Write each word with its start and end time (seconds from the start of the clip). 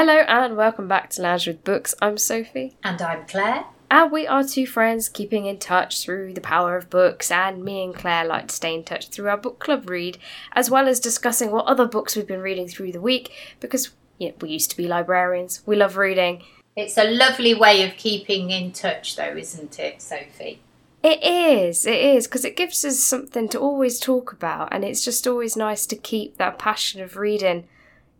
Hello 0.00 0.18
and 0.28 0.56
welcome 0.56 0.86
back 0.86 1.10
to 1.10 1.22
Lounge 1.22 1.48
with 1.48 1.64
Books. 1.64 1.92
I'm 2.00 2.18
Sophie. 2.18 2.76
And 2.84 3.02
I'm 3.02 3.26
Claire. 3.26 3.64
And 3.90 4.12
we 4.12 4.28
are 4.28 4.44
two 4.44 4.64
friends 4.64 5.08
keeping 5.08 5.46
in 5.46 5.58
touch 5.58 6.00
through 6.00 6.34
the 6.34 6.40
power 6.40 6.76
of 6.76 6.88
books, 6.88 7.32
and 7.32 7.64
me 7.64 7.82
and 7.82 7.92
Claire 7.92 8.24
like 8.24 8.46
to 8.46 8.54
stay 8.54 8.72
in 8.72 8.84
touch 8.84 9.08
through 9.08 9.28
our 9.28 9.36
book 9.36 9.58
club 9.58 9.90
read, 9.90 10.16
as 10.52 10.70
well 10.70 10.86
as 10.86 11.00
discussing 11.00 11.50
what 11.50 11.66
other 11.66 11.84
books 11.84 12.14
we've 12.14 12.28
been 12.28 12.42
reading 12.42 12.68
through 12.68 12.92
the 12.92 13.00
week, 13.00 13.32
because 13.58 13.90
yeah, 14.18 14.30
we 14.40 14.50
used 14.50 14.70
to 14.70 14.76
be 14.76 14.86
librarians. 14.86 15.62
We 15.66 15.74
love 15.74 15.96
reading. 15.96 16.44
It's 16.76 16.96
a 16.96 17.10
lovely 17.10 17.54
way 17.54 17.82
of 17.82 17.96
keeping 17.96 18.50
in 18.50 18.70
touch, 18.70 19.16
though, 19.16 19.36
isn't 19.36 19.80
it, 19.80 20.00
Sophie? 20.00 20.60
It 21.02 21.24
is, 21.24 21.86
it 21.86 21.98
is, 21.98 22.28
because 22.28 22.44
it 22.44 22.56
gives 22.56 22.84
us 22.84 23.00
something 23.00 23.48
to 23.48 23.58
always 23.58 23.98
talk 23.98 24.30
about, 24.30 24.68
and 24.70 24.84
it's 24.84 25.04
just 25.04 25.26
always 25.26 25.56
nice 25.56 25.86
to 25.86 25.96
keep 25.96 26.36
that 26.36 26.56
passion 26.56 27.02
of 27.02 27.16
reading 27.16 27.66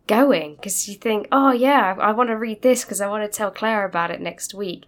going 0.09 0.55
because 0.55 0.89
you 0.89 0.95
think, 0.95 1.27
oh 1.31 1.51
yeah, 1.51 1.95
I, 1.97 2.09
I 2.09 2.11
want 2.11 2.29
to 2.29 2.35
read 2.35 2.61
this 2.63 2.83
because 2.83 2.99
I 2.99 3.07
want 3.07 3.23
to 3.23 3.37
tell 3.37 3.51
Claire 3.51 3.85
about 3.85 4.11
it 4.11 4.19
next 4.19 4.53
week, 4.53 4.85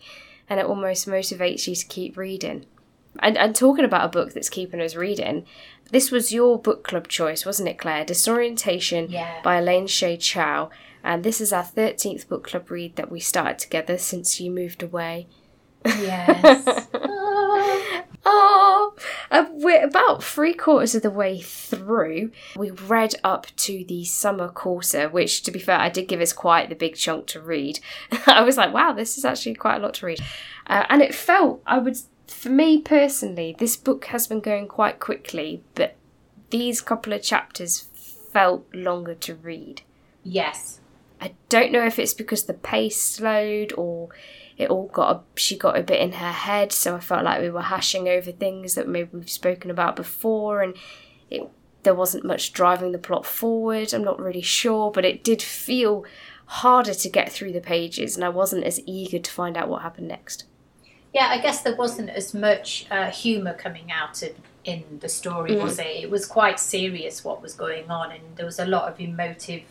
and 0.49 0.59
it 0.59 0.65
almost 0.65 1.07
motivates 1.07 1.67
you 1.67 1.75
to 1.75 1.85
keep 1.85 2.17
reading. 2.17 2.65
And, 3.19 3.37
and 3.37 3.55
talking 3.55 3.85
about 3.85 4.05
a 4.05 4.09
book 4.09 4.33
that's 4.33 4.49
keeping 4.49 4.81
us 4.81 4.95
reading, 4.95 5.45
this 5.91 6.11
was 6.11 6.31
your 6.33 6.57
book 6.59 6.83
club 6.83 7.07
choice, 7.07 7.45
wasn't 7.45 7.69
it, 7.69 7.77
Claire? 7.77 8.05
Disorientation 8.05 9.09
Yeah. 9.09 9.41
by 9.43 9.57
Elaine 9.59 9.85
Hsieh 9.87 10.19
Chou. 10.19 10.69
And 11.03 11.23
this 11.23 11.41
is 11.41 11.51
our 11.51 11.63
13th 11.63 12.27
book 12.27 12.47
club 12.47 12.71
read 12.71 12.95
that 12.95 13.11
we 13.11 13.19
started 13.19 13.59
together 13.59 13.97
since 13.97 14.39
you 14.39 14.49
moved 14.51 14.81
away. 14.83 15.27
Yes. 15.85 16.87
Ah. 17.53 18.03
Oh, 18.23 18.93
uh, 19.31 19.45
we're 19.51 19.83
about 19.83 20.23
three 20.23 20.53
quarters 20.53 20.93
of 20.93 21.01
the 21.01 21.09
way 21.09 21.41
through. 21.41 22.31
We 22.55 22.69
read 22.69 23.15
up 23.23 23.47
to 23.57 23.83
the 23.87 24.05
summer 24.05 24.47
quarter, 24.49 25.09
which, 25.09 25.41
to 25.43 25.51
be 25.51 25.59
fair, 25.59 25.79
I 25.79 25.89
did 25.89 26.07
give 26.07 26.21
us 26.21 26.33
quite 26.33 26.69
the 26.69 26.75
big 26.75 26.95
chunk 26.95 27.25
to 27.27 27.41
read. 27.41 27.79
I 28.27 28.41
was 28.41 28.57
like, 28.57 28.73
wow, 28.73 28.93
this 28.93 29.17
is 29.17 29.25
actually 29.25 29.55
quite 29.55 29.77
a 29.77 29.79
lot 29.79 29.95
to 29.95 30.05
read. 30.05 30.19
Uh, 30.67 30.85
and 30.89 31.01
it 31.01 31.15
felt, 31.15 31.61
I 31.65 31.79
would, 31.79 31.97
for 32.27 32.49
me 32.49 32.79
personally, 32.79 33.55
this 33.57 33.75
book 33.75 34.05
has 34.05 34.27
been 34.27 34.39
going 34.39 34.67
quite 34.67 34.99
quickly, 34.99 35.63
but 35.73 35.95
these 36.51 36.81
couple 36.81 37.13
of 37.13 37.23
chapters 37.23 37.87
felt 38.31 38.65
longer 38.73 39.15
to 39.15 39.35
read. 39.35 39.81
yes. 40.23 40.77
I 41.23 41.33
don't 41.49 41.71
know 41.71 41.85
if 41.85 41.99
it's 41.99 42.15
because 42.15 42.45
the 42.45 42.55
pace 42.55 42.99
slowed 42.99 43.73
or 43.77 44.09
it 44.61 44.69
all 44.69 44.87
got 44.87 45.15
a, 45.15 45.39
she 45.39 45.57
got 45.57 45.77
a 45.77 45.83
bit 45.83 45.99
in 45.99 46.13
her 46.13 46.31
head, 46.31 46.71
so 46.71 46.95
I 46.95 46.99
felt 46.99 47.25
like 47.25 47.41
we 47.41 47.49
were 47.49 47.63
hashing 47.63 48.07
over 48.07 48.31
things 48.31 48.75
that 48.75 48.87
maybe 48.87 49.09
we've 49.11 49.29
spoken 49.29 49.71
about 49.71 49.95
before, 49.95 50.61
and 50.61 50.75
it 51.29 51.49
there 51.83 51.95
wasn't 51.95 52.23
much 52.23 52.53
driving 52.53 52.91
the 52.91 52.99
plot 52.99 53.25
forward. 53.25 53.91
I'm 53.91 54.03
not 54.03 54.19
really 54.19 54.43
sure, 54.43 54.91
but 54.91 55.03
it 55.03 55.23
did 55.23 55.41
feel 55.41 56.05
harder 56.45 56.93
to 56.93 57.09
get 57.09 57.31
through 57.31 57.53
the 57.53 57.61
pages, 57.61 58.15
and 58.15 58.23
I 58.23 58.29
wasn't 58.29 58.65
as 58.65 58.79
eager 58.85 59.17
to 59.17 59.31
find 59.31 59.57
out 59.57 59.67
what 59.67 59.81
happened 59.81 60.07
next. 60.07 60.45
Yeah, 61.13 61.27
I 61.29 61.39
guess 61.39 61.63
there 61.63 61.75
wasn't 61.75 62.09
as 62.09 62.33
much 62.33 62.85
uh, 62.91 63.09
humour 63.09 63.53
coming 63.53 63.91
out 63.91 64.21
of, 64.21 64.29
in 64.63 64.83
the 64.99 65.09
story, 65.09 65.55
was 65.55 65.79
it? 65.79 65.87
It 65.87 66.11
was 66.11 66.25
quite 66.27 66.59
serious 66.59 67.23
what 67.23 67.41
was 67.41 67.55
going 67.55 67.89
on, 67.89 68.11
and 68.11 68.21
there 68.35 68.45
was 68.45 68.59
a 68.59 68.65
lot 68.65 68.91
of 68.91 68.99
emotive 68.99 69.63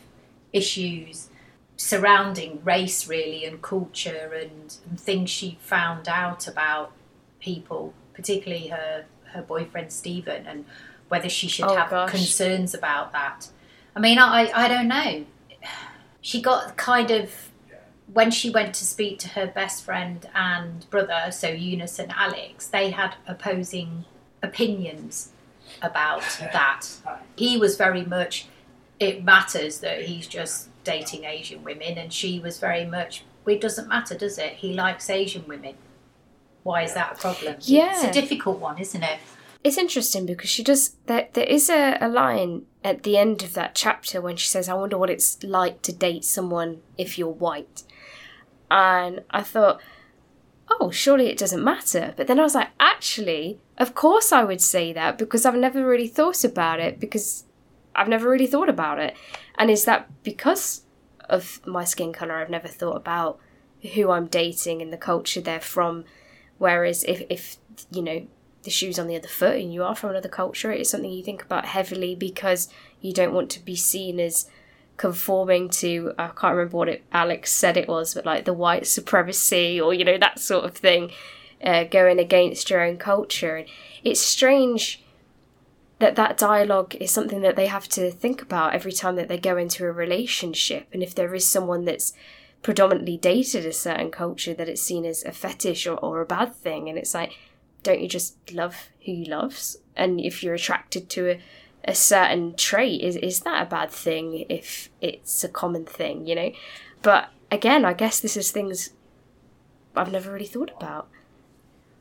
issues 0.52 1.28
surrounding 1.80 2.60
race, 2.62 3.08
really, 3.08 3.42
and 3.46 3.62
culture, 3.62 4.32
and, 4.38 4.76
and 4.90 5.00
things 5.00 5.30
she 5.30 5.56
found 5.62 6.08
out 6.08 6.46
about 6.46 6.92
people, 7.40 7.94
particularly 8.12 8.68
her 8.68 9.06
her 9.32 9.40
boyfriend 9.40 9.90
Stephen, 9.90 10.46
and 10.46 10.66
whether 11.08 11.28
she 11.28 11.48
should 11.48 11.64
Oh, 11.64 11.74
have 11.76 11.88
gosh. 11.88 12.10
concerns 12.10 12.74
about 12.74 13.12
that. 13.12 13.48
I 13.96 14.00
mean, 14.00 14.18
I 14.18 14.50
I 14.54 14.68
don't 14.68 14.88
know. 14.88 15.24
She 16.20 16.42
got 16.42 16.76
kind 16.76 17.10
of 17.10 17.48
when 18.12 18.30
she 18.30 18.50
went 18.50 18.74
to 18.74 18.84
speak 18.84 19.18
to 19.20 19.28
her 19.28 19.46
best 19.46 19.82
friend 19.82 20.28
and 20.34 20.84
brother, 20.90 21.30
so 21.30 21.48
Eunice 21.48 21.98
and 21.98 22.12
Alex, 22.12 22.66
they 22.66 22.90
had 22.90 23.14
opposing 23.26 24.04
opinions 24.42 25.30
about 25.80 26.22
that. 26.52 26.86
He 27.36 27.56
was 27.56 27.76
very 27.76 28.04
much, 28.04 28.48
it 28.98 29.22
matters 29.24 29.78
that 29.78 30.02
he's 30.02 30.26
just 30.26 30.69
dating 30.90 31.24
Asian 31.24 31.62
women, 31.62 31.96
and 31.98 32.12
she 32.12 32.40
was 32.40 32.58
very 32.58 32.84
much, 32.84 33.22
well, 33.44 33.54
it 33.54 33.60
doesn't 33.60 33.88
matter, 33.88 34.16
does 34.16 34.38
it? 34.38 34.54
He 34.54 34.74
likes 34.74 35.08
Asian 35.08 35.46
women. 35.46 35.74
Why 36.64 36.82
is 36.82 36.94
that 36.94 37.12
a 37.12 37.20
problem? 37.20 37.56
Yeah. 37.60 37.92
It's 37.94 38.04
a 38.04 38.20
difficult 38.20 38.58
one, 38.58 38.78
isn't 38.78 39.02
it? 39.02 39.18
It's 39.62 39.78
interesting 39.78 40.26
because 40.26 40.48
she 40.48 40.62
does 40.62 40.96
there 41.06 41.28
there 41.34 41.44
is 41.44 41.68
a, 41.68 41.98
a 42.00 42.08
line 42.08 42.64
at 42.82 43.02
the 43.02 43.18
end 43.18 43.42
of 43.42 43.52
that 43.52 43.74
chapter 43.74 44.20
when 44.20 44.36
she 44.36 44.48
says, 44.48 44.68
I 44.68 44.74
wonder 44.74 44.96
what 44.98 45.10
it's 45.10 45.42
like 45.42 45.82
to 45.82 45.92
date 45.92 46.24
someone 46.24 46.80
if 46.96 47.18
you're 47.18 47.28
white. 47.28 47.82
And 48.70 49.20
I 49.30 49.42
thought, 49.42 49.80
oh, 50.70 50.90
surely 50.90 51.26
it 51.26 51.38
doesn't 51.38 51.62
matter. 51.62 52.14
But 52.16 52.26
then 52.26 52.40
I 52.40 52.42
was 52.42 52.54
like, 52.54 52.70
actually, 52.78 53.58
of 53.76 53.94
course 53.94 54.32
I 54.32 54.44
would 54.44 54.62
say 54.62 54.92
that 54.94 55.18
because 55.18 55.44
I've 55.44 55.54
never 55.66 55.86
really 55.86 56.08
thought 56.08 56.42
about 56.42 56.80
it 56.80 56.98
because 56.98 57.44
I've 57.94 58.08
never 58.08 58.28
really 58.28 58.46
thought 58.46 58.68
about 58.68 58.98
it. 58.98 59.16
And 59.58 59.70
is 59.70 59.84
that 59.84 60.08
because 60.22 60.82
of 61.28 61.64
my 61.66 61.84
skin 61.84 62.12
colour? 62.12 62.34
I've 62.34 62.50
never 62.50 62.68
thought 62.68 62.96
about 62.96 63.38
who 63.94 64.10
I'm 64.10 64.26
dating 64.26 64.82
and 64.82 64.92
the 64.92 64.98
culture 64.98 65.40
they're 65.40 65.60
from. 65.60 66.04
Whereas 66.58 67.04
if, 67.04 67.22
if 67.30 67.56
you 67.90 68.02
know, 68.02 68.26
the 68.62 68.70
shoe's 68.70 68.98
on 68.98 69.06
the 69.06 69.16
other 69.16 69.28
foot 69.28 69.56
and 69.56 69.72
you 69.72 69.82
are 69.82 69.94
from 69.94 70.10
another 70.10 70.28
culture, 70.28 70.70
it 70.70 70.80
is 70.80 70.90
something 70.90 71.10
you 71.10 71.24
think 71.24 71.42
about 71.42 71.64
heavily 71.64 72.14
because 72.14 72.68
you 73.00 73.12
don't 73.12 73.32
want 73.32 73.50
to 73.50 73.64
be 73.64 73.76
seen 73.76 74.20
as 74.20 74.48
conforming 74.96 75.70
to 75.70 76.12
I 76.18 76.26
can't 76.28 76.54
remember 76.54 76.76
what 76.76 76.88
it 76.90 77.02
Alex 77.10 77.50
said 77.50 77.78
it 77.78 77.88
was, 77.88 78.12
but 78.12 78.26
like 78.26 78.44
the 78.44 78.52
white 78.52 78.86
supremacy 78.86 79.80
or 79.80 79.94
you 79.94 80.04
know 80.04 80.18
that 80.18 80.38
sort 80.38 80.66
of 80.66 80.74
thing, 80.74 81.10
uh, 81.64 81.84
going 81.84 82.18
against 82.18 82.68
your 82.68 82.82
own 82.82 82.98
culture. 82.98 83.56
And 83.56 83.68
it's 84.04 84.20
strange 84.20 85.02
that 86.00 86.16
that 86.16 86.36
dialogue 86.36 86.96
is 86.96 87.10
something 87.10 87.42
that 87.42 87.56
they 87.56 87.66
have 87.66 87.88
to 87.90 88.10
think 88.10 88.42
about 88.42 88.74
every 88.74 88.92
time 88.92 89.16
that 89.16 89.28
they 89.28 89.38
go 89.38 89.56
into 89.56 89.84
a 89.84 89.92
relationship. 89.92 90.88
And 90.92 91.02
if 91.02 91.14
there 91.14 91.34
is 91.34 91.46
someone 91.46 91.84
that's 91.84 92.12
predominantly 92.62 93.16
dated 93.16 93.64
a 93.64 93.72
certain 93.72 94.10
culture, 94.10 94.54
that 94.54 94.68
it's 94.68 94.82
seen 94.82 95.04
as 95.04 95.22
a 95.24 95.32
fetish 95.32 95.86
or, 95.86 95.96
or 95.98 96.20
a 96.20 96.26
bad 96.26 96.54
thing, 96.54 96.88
and 96.88 96.98
it's 96.98 97.14
like, 97.14 97.32
don't 97.82 98.00
you 98.00 98.08
just 98.08 98.36
love 98.52 98.88
who 99.04 99.12
you 99.12 99.24
loves? 99.26 99.76
And 99.94 100.20
if 100.20 100.42
you're 100.42 100.54
attracted 100.54 101.08
to 101.10 101.30
a 101.30 101.40
a 101.82 101.94
certain 101.94 102.54
trait 102.54 103.00
is 103.00 103.16
is 103.16 103.40
that 103.40 103.62
a 103.62 103.70
bad 103.70 103.90
thing 103.90 104.44
if 104.50 104.90
it's 105.00 105.42
a 105.42 105.48
common 105.48 105.86
thing 105.86 106.26
you 106.26 106.34
know 106.34 106.52
but 107.00 107.30
again 107.50 107.86
i 107.86 107.94
guess 107.94 108.20
this 108.20 108.36
is 108.36 108.50
things 108.50 108.90
i've 109.96 110.12
never 110.12 110.30
really 110.30 110.44
thought 110.44 110.70
about 110.76 111.08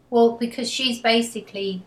Well, 0.09 0.37
because 0.37 0.69
she's 0.69 0.99
basically, 0.99 1.83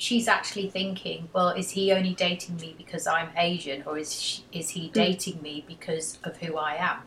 she's 0.00 0.26
actually 0.26 0.70
thinking, 0.70 1.28
well, 1.34 1.50
is 1.50 1.72
he 1.72 1.92
only 1.92 2.14
dating 2.14 2.56
me 2.56 2.74
because 2.76 3.06
I'm 3.06 3.28
Asian, 3.36 3.82
or 3.86 3.98
is 3.98 4.18
she, 4.18 4.44
is 4.50 4.70
he 4.70 4.86
hmm. 4.86 4.92
dating 4.92 5.42
me 5.42 5.62
because 5.68 6.18
of 6.24 6.38
who 6.38 6.56
I 6.56 6.74
am? 6.76 6.98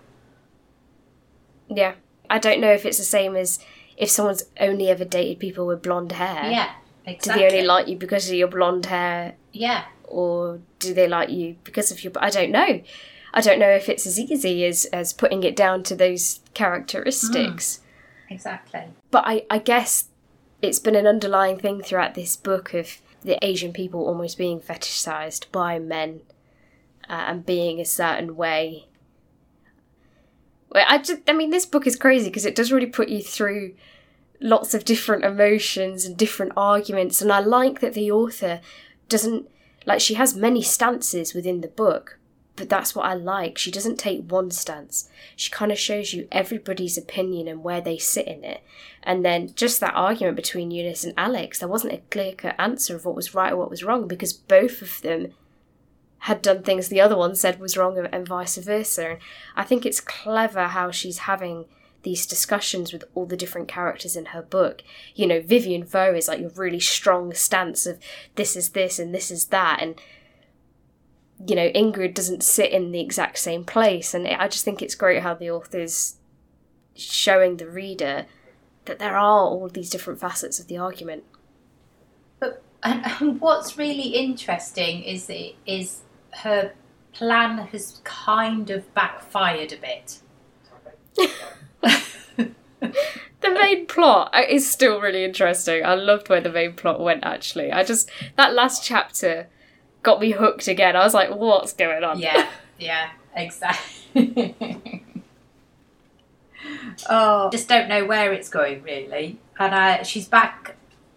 yeah. 1.70 1.96
I 2.30 2.40
don't 2.40 2.62
know 2.62 2.72
if 2.72 2.86
it's 2.86 2.98
the 2.98 3.04
same 3.04 3.36
as 3.36 3.60
if 3.98 4.10
someone's 4.10 4.44
only 4.60 4.90
ever 4.90 5.06
dated 5.06 5.40
people 5.40 5.68
with 5.68 5.82
blonde 5.82 6.14
hair. 6.14 6.50
Yeah, 6.50 6.72
do 7.06 7.34
they 7.34 7.46
only 7.46 7.64
like 7.64 7.88
you 7.88 7.98
because 7.98 8.30
of 8.30 8.36
your 8.36 8.48
blonde 8.48 8.86
hair? 8.86 9.36
Yeah, 9.52 9.86
or 10.06 10.62
do 10.80 10.94
they 10.94 11.08
like 11.08 11.30
you 11.30 11.58
because 11.64 11.92
of 11.92 12.04
your 12.04 12.14
i 12.18 12.30
don't 12.30 12.52
know. 12.52 12.82
I 13.34 13.42
don't 13.42 13.60
know 13.60 13.70
if 13.70 13.90
it's 13.90 14.08
as 14.08 14.20
easy 14.20 14.66
as 14.66 14.86
as 14.86 15.12
putting 15.14 15.44
it 15.44 15.56
down 15.56 15.84
to 15.84 15.96
those 15.96 16.40
characteristics. 16.54 17.78
Hmm. 17.78 18.34
Exactly. 18.34 18.84
but 19.12 19.26
I, 19.28 19.46
I 19.50 19.60
guess 19.60 20.06
it's 20.64 20.80
been 20.80 20.96
an 20.96 21.06
underlying 21.06 21.60
thing 21.60 21.82
throughout 21.82 22.16
this 22.16 22.38
book 22.38 22.74
of 22.74 23.02
the 23.22 23.38
Asian 23.46 23.74
people 23.74 24.08
almost 24.08 24.38
being 24.38 24.62
fetishized 24.62 25.52
by 25.52 25.78
men 25.78 26.22
uh, 27.10 27.26
and 27.28 27.46
being 27.46 27.80
a 27.80 27.86
certain 27.86 28.38
way. 28.38 28.88
Well, 30.70 30.86
I 30.88 31.00
just, 31.00 31.22
I 31.28 31.34
mean, 31.34 31.50
this 31.50 31.66
book 31.66 31.86
is 31.86 31.98
crazy 31.98 32.30
because 32.30 32.46
it 32.46 32.56
does 32.56 32.72
really 32.72 32.88
put 32.88 33.10
you 33.10 33.22
through 33.22 33.76
lots 34.40 34.74
of 34.74 34.86
different 34.86 35.26
emotions 35.26 36.06
and 36.06 36.18
different 36.18 36.54
arguments, 36.56 37.22
and 37.22 37.32
I 37.32 37.40
like 37.40 37.82
that 37.82 37.94
the 37.94 38.10
author 38.10 38.62
doesn't 39.10 39.50
like 39.86 40.00
she 40.00 40.14
has 40.14 40.34
many 40.34 40.62
stances 40.62 41.34
within 41.34 41.60
the 41.60 41.68
book, 41.68 42.20
but 42.56 42.70
that's 42.70 42.96
what 42.96 43.06
I 43.06 43.16
like. 43.16 43.58
She 43.58 43.72
doesn't 43.72 43.98
take 43.98 44.32
one 44.32 44.52
stance. 44.52 45.10
She 45.36 45.50
kind 45.50 45.72
of 45.72 45.80
shows 45.80 46.14
you 46.14 46.28
everybody's 46.32 46.98
opinion 46.98 47.48
and 47.48 47.64
where 47.64 47.82
they 47.82 47.98
sit 47.98 48.28
in 48.28 48.44
it. 48.44 48.62
And 49.02 49.26
then 49.26 49.54
just 49.56 49.80
that 49.80 49.96
argument 49.96 50.36
between 50.36 50.70
Eunice 50.70 51.04
and 51.04 51.14
Alex, 51.18 51.60
there 51.60 51.68
wasn't 51.68 51.94
a 51.94 52.02
clear 52.12 52.34
cut 52.34 52.56
answer 52.60 52.96
of 52.96 53.06
what 53.06 53.16
was 53.16 53.34
right 53.34 53.54
or 53.54 53.58
what 53.58 53.72
was 53.72 53.84
wrong 53.84 54.08
because 54.08 54.34
both 54.34 54.82
of 54.82 55.02
them 55.02 55.34
had 56.20 56.42
done 56.42 56.64
things 56.64 56.88
the 56.88 57.02
other 57.02 57.18
one 57.18 57.36
said 57.36 57.60
was 57.60 57.76
wrong 57.76 57.98
and 57.98 58.28
vice 58.28 58.58
versa. 58.58 59.10
And 59.10 59.20
I 59.56 59.64
think 59.64 59.86
it's 59.86 60.00
clever 60.00 60.68
how 60.68 60.92
she's 60.92 61.20
having 61.20 61.66
these 62.04 62.26
discussions 62.26 62.94
with 62.94 63.04
all 63.16 63.26
the 63.26 63.38
different 63.38 63.68
characters 63.68 64.16
in 64.16 64.28
her 64.28 64.42
book. 64.42 64.84
You 65.16 65.26
know, 65.26 65.42
Vivian 65.42 65.84
Vo 65.84 66.14
is 66.14 66.28
like 66.28 66.40
your 66.40 66.50
really 66.52 66.80
strong 66.80 67.34
stance 67.34 67.86
of 67.86 68.00
this 68.36 68.56
is 68.56 68.70
this 68.70 69.00
and 69.00 69.14
this 69.14 69.32
is 69.32 69.48
that, 69.48 69.80
and 69.82 70.00
you 71.46 71.56
know, 71.56 71.70
Ingrid 71.70 72.14
doesn't 72.14 72.44
sit 72.44 72.72
in 72.72 72.92
the 72.92 73.00
exact 73.00 73.38
same 73.40 73.64
place. 73.64 74.14
And 74.14 74.28
I 74.28 74.48
just 74.48 74.64
think 74.64 74.82
it's 74.82 74.96
great 74.96 75.24
how 75.24 75.34
the 75.34 75.50
author's 75.50 76.16
showing 76.96 77.58
the 77.58 77.68
reader 77.68 78.26
that 78.86 79.00
there 79.00 79.18
are 79.18 79.46
all 79.46 79.70
these 79.70 79.90
different 79.90 80.20
facets 80.20 80.60
of 80.60 80.68
the 80.68 80.78
argument. 80.78 81.24
But 82.40 82.62
and, 82.84 83.04
and 83.06 83.42
what's 83.42 83.78
really 83.78 84.10
interesting 84.10 85.04
is 85.04 85.30
it 85.30 85.56
is 85.66 86.02
her 86.32 86.74
plan 87.14 87.58
has 87.60 88.02
kind 88.04 88.70
of 88.70 88.94
backfired 88.94 89.74
a 89.74 89.78
bit. 89.78 90.20
the 92.40 92.54
main 93.42 93.86
plot 93.86 94.32
uh, 94.34 94.42
is 94.50 94.70
still 94.70 95.00
really 95.00 95.24
interesting. 95.24 95.86
I 95.86 95.94
loved 95.94 96.30
where 96.30 96.42
the 96.42 96.52
main 96.52 96.74
plot 96.74 97.00
went. 97.00 97.24
Actually, 97.24 97.72
I 97.72 97.84
just 97.84 98.10
that 98.36 98.54
last 98.54 98.84
chapter 98.84 99.48
got 100.04 100.20
me 100.20 100.32
hooked 100.32 100.68
again. 100.68 100.96
I 100.96 101.04
was 101.04 101.14
like, 101.14 101.32
"What's 101.34 101.74
going 101.74 102.04
on?" 102.04 102.20
Yeah, 102.20 102.48
yeah, 102.78 103.10
exactly. 103.36 104.56
oh, 107.10 107.50
just 107.50 107.68
don't 107.68 107.90
know 107.90 108.06
where 108.06 108.32
it's 108.34 108.50
going 108.50 108.84
really. 108.84 109.40
And 109.58 109.74
uh, 109.74 110.04
she's 110.04 110.28
back. 110.28 110.76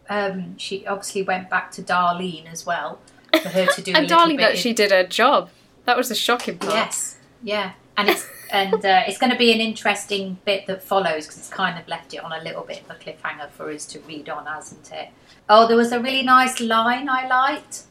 Um, 0.08 0.56
she 0.56 0.86
obviously 0.86 1.22
went 1.22 1.50
back 1.50 1.72
to 1.72 1.82
Darlene 1.82 2.50
as 2.50 2.64
well 2.64 3.00
for 3.42 3.48
her 3.48 3.66
to 3.66 3.82
do. 3.82 3.92
and 3.94 4.08
Darlene 4.08 4.40
actually 4.40 4.72
did 4.72 4.92
her 4.92 5.04
job. 5.04 5.50
That 5.84 5.96
was 5.96 6.08
the 6.08 6.14
shocking 6.14 6.58
part. 6.58 6.74
Yes, 6.74 7.18
yeah, 7.42 7.72
and 7.96 8.08
it's 8.08 8.26
and 8.52 8.74
uh, 8.74 9.02
it's 9.06 9.18
going 9.18 9.32
to 9.32 9.38
be 9.38 9.52
an 9.52 9.60
interesting 9.60 10.38
bit 10.44 10.66
that 10.66 10.82
follows 10.82 11.26
because 11.26 11.38
it's 11.38 11.48
kind 11.48 11.78
of 11.78 11.86
left 11.88 12.14
it 12.14 12.18
on 12.18 12.32
a 12.32 12.42
little 12.42 12.62
bit 12.62 12.82
of 12.82 12.90
a 12.90 12.94
cliffhanger 12.94 13.50
for 13.50 13.70
us 13.70 13.84
to 13.86 14.00
read 14.00 14.28
on, 14.28 14.46
hasn't 14.46 14.90
it? 14.92 15.10
Oh, 15.48 15.66
there 15.66 15.76
was 15.76 15.92
a 15.92 16.00
really 16.00 16.22
nice 16.22 16.60
line 16.60 17.08
I 17.08 17.26
liked, 17.26 17.84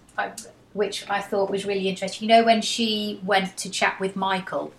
which 0.75 1.09
I 1.09 1.21
thought 1.21 1.49
was 1.49 1.65
really 1.65 1.87
interesting. 1.87 2.29
You 2.29 2.35
know, 2.35 2.43
when 2.43 2.61
she 2.61 3.19
went 3.23 3.55
to 3.57 3.69
chat 3.69 3.99
with 3.99 4.15
Michael. 4.15 4.73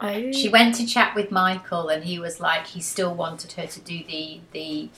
Oh. 0.00 0.30
She 0.32 0.48
went 0.48 0.74
to 0.76 0.86
chat 0.86 1.14
with 1.14 1.30
Michael, 1.30 1.88
and 1.88 2.04
he 2.04 2.18
was 2.18 2.38
like, 2.38 2.66
he 2.66 2.80
still 2.80 3.14
wanted 3.14 3.52
her 3.52 3.66
to 3.66 3.80
do 3.80 4.04
the 4.04 4.40
the 4.52 4.88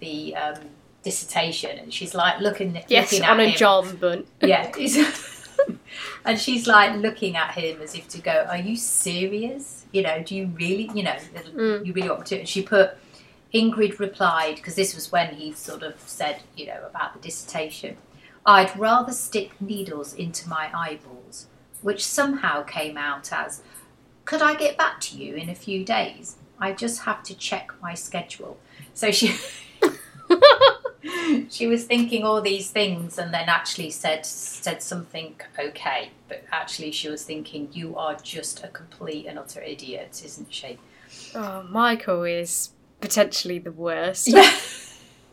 the 0.00 0.36
um, 0.36 0.60
dissertation, 1.02 1.78
and 1.78 1.94
she's 1.94 2.14
like 2.14 2.40
looking, 2.40 2.76
yes, 2.88 3.12
looking 3.12 3.24
on 3.26 3.40
at 3.40 3.46
a 3.46 3.50
him. 3.50 3.56
John 3.56 3.96
but 4.00 4.26
Yeah. 4.42 4.70
and 6.24 6.38
she's 6.38 6.66
like 6.66 6.96
looking 6.96 7.36
at 7.36 7.52
him 7.54 7.80
as 7.80 7.94
if 7.94 8.08
to 8.08 8.20
go, 8.20 8.46
Are 8.48 8.58
you 8.58 8.76
serious? 8.76 9.86
You 9.92 10.02
know, 10.02 10.22
do 10.22 10.34
you 10.36 10.46
really, 10.46 10.90
you 10.94 11.02
know, 11.02 11.16
Mm. 11.54 11.86
you 11.86 11.92
really 11.94 12.10
want 12.10 12.26
to? 12.26 12.38
And 12.40 12.48
she 12.48 12.62
put, 12.62 12.90
Ingrid 13.54 13.98
replied, 13.98 14.56
because 14.56 14.74
this 14.74 14.94
was 14.94 15.10
when 15.10 15.34
he 15.36 15.52
sort 15.52 15.82
of 15.82 15.98
said, 16.06 16.42
you 16.56 16.66
know, 16.66 16.84
about 16.86 17.14
the 17.14 17.20
dissertation, 17.20 17.96
I'd 18.48 18.78
rather 18.78 19.12
stick 19.12 19.60
needles 19.60 20.14
into 20.14 20.48
my 20.48 20.70
eyeballs, 20.74 21.48
which 21.82 22.02
somehow 22.02 22.62
came 22.62 22.96
out 22.96 23.30
as, 23.30 23.60
Could 24.24 24.40
I 24.40 24.54
get 24.54 24.78
back 24.78 25.00
to 25.02 25.18
you 25.18 25.34
in 25.34 25.50
a 25.50 25.54
few 25.54 25.84
days? 25.84 26.36
I 26.58 26.72
just 26.72 27.02
have 27.02 27.22
to 27.24 27.36
check 27.36 27.72
my 27.82 27.92
schedule. 27.92 28.56
So 28.94 29.10
she. 29.10 29.36
she 31.50 31.66
was 31.66 31.84
thinking 31.84 32.24
all 32.24 32.40
these 32.40 32.70
things 32.70 33.18
and 33.18 33.32
then 33.32 33.48
actually 33.48 33.90
said 33.90 34.26
said 34.26 34.82
something 34.82 35.34
okay 35.58 36.10
but 36.28 36.44
actually 36.50 36.90
she 36.90 37.08
was 37.08 37.24
thinking 37.24 37.68
you 37.72 37.96
are 37.96 38.16
just 38.16 38.62
a 38.64 38.68
complete 38.68 39.24
and 39.26 39.38
utter 39.38 39.62
idiot 39.62 40.20
isn't 40.24 40.52
she 40.52 40.76
oh, 41.34 41.62
Michael 41.70 42.24
is 42.24 42.70
potentially 43.00 43.58
the 43.58 43.72
worst. 43.72 44.28
yeah 44.28 44.52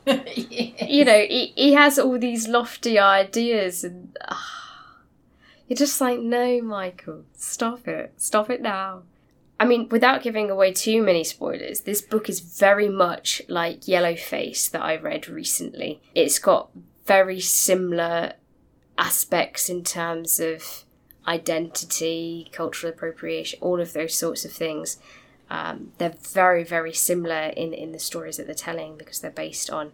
you 0.35 1.05
know, 1.05 1.19
he, 1.19 1.53
he 1.55 1.73
has 1.73 1.97
all 1.97 2.19
these 2.19 2.47
lofty 2.47 2.99
ideas, 2.99 3.83
and 3.83 4.15
ah, 4.27 4.99
you're 5.67 5.77
just 5.77 5.99
like, 5.99 6.19
no, 6.19 6.61
Michael, 6.61 7.23
stop 7.35 7.87
it, 7.87 8.13
stop 8.17 8.49
it 8.49 8.61
now. 8.61 9.03
I 9.59 9.65
mean, 9.65 9.87
without 9.89 10.21
giving 10.21 10.49
away 10.49 10.73
too 10.73 11.01
many 11.01 11.23
spoilers, 11.23 11.81
this 11.81 12.01
book 12.01 12.29
is 12.29 12.41
very 12.41 12.89
much 12.89 13.41
like 13.47 13.87
Yellow 13.87 14.15
Face 14.15 14.67
that 14.69 14.81
I 14.81 14.97
read 14.97 15.29
recently. 15.29 16.01
It's 16.13 16.39
got 16.39 16.69
very 17.05 17.39
similar 17.39 18.33
aspects 18.97 19.69
in 19.69 19.83
terms 19.83 20.39
of 20.39 20.83
identity, 21.27 22.49
cultural 22.51 22.93
appropriation, 22.93 23.59
all 23.61 23.79
of 23.79 23.93
those 23.93 24.13
sorts 24.13 24.45
of 24.45 24.51
things. 24.51 24.97
Um, 25.50 25.92
they're 25.97 26.15
very, 26.33 26.63
very 26.63 26.94
similar 26.94 27.53
in, 27.56 27.74
in 27.74 27.92
the 27.92 28.00
stories 28.00 28.38
that 28.38 28.47
they're 28.47 28.56
telling 28.56 28.97
because 28.97 29.19
they're 29.19 29.31
based 29.31 29.69
on 29.69 29.92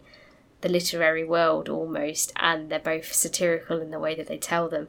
the 0.62 0.68
literary 0.68 1.24
world 1.24 1.68
almost, 1.68 2.32
and 2.36 2.70
they're 2.70 2.78
both 2.78 3.12
satirical 3.12 3.80
in 3.82 3.90
the 3.90 3.98
way 3.98 4.14
that 4.14 4.28
they 4.28 4.38
tell 4.38 4.68
them. 4.68 4.88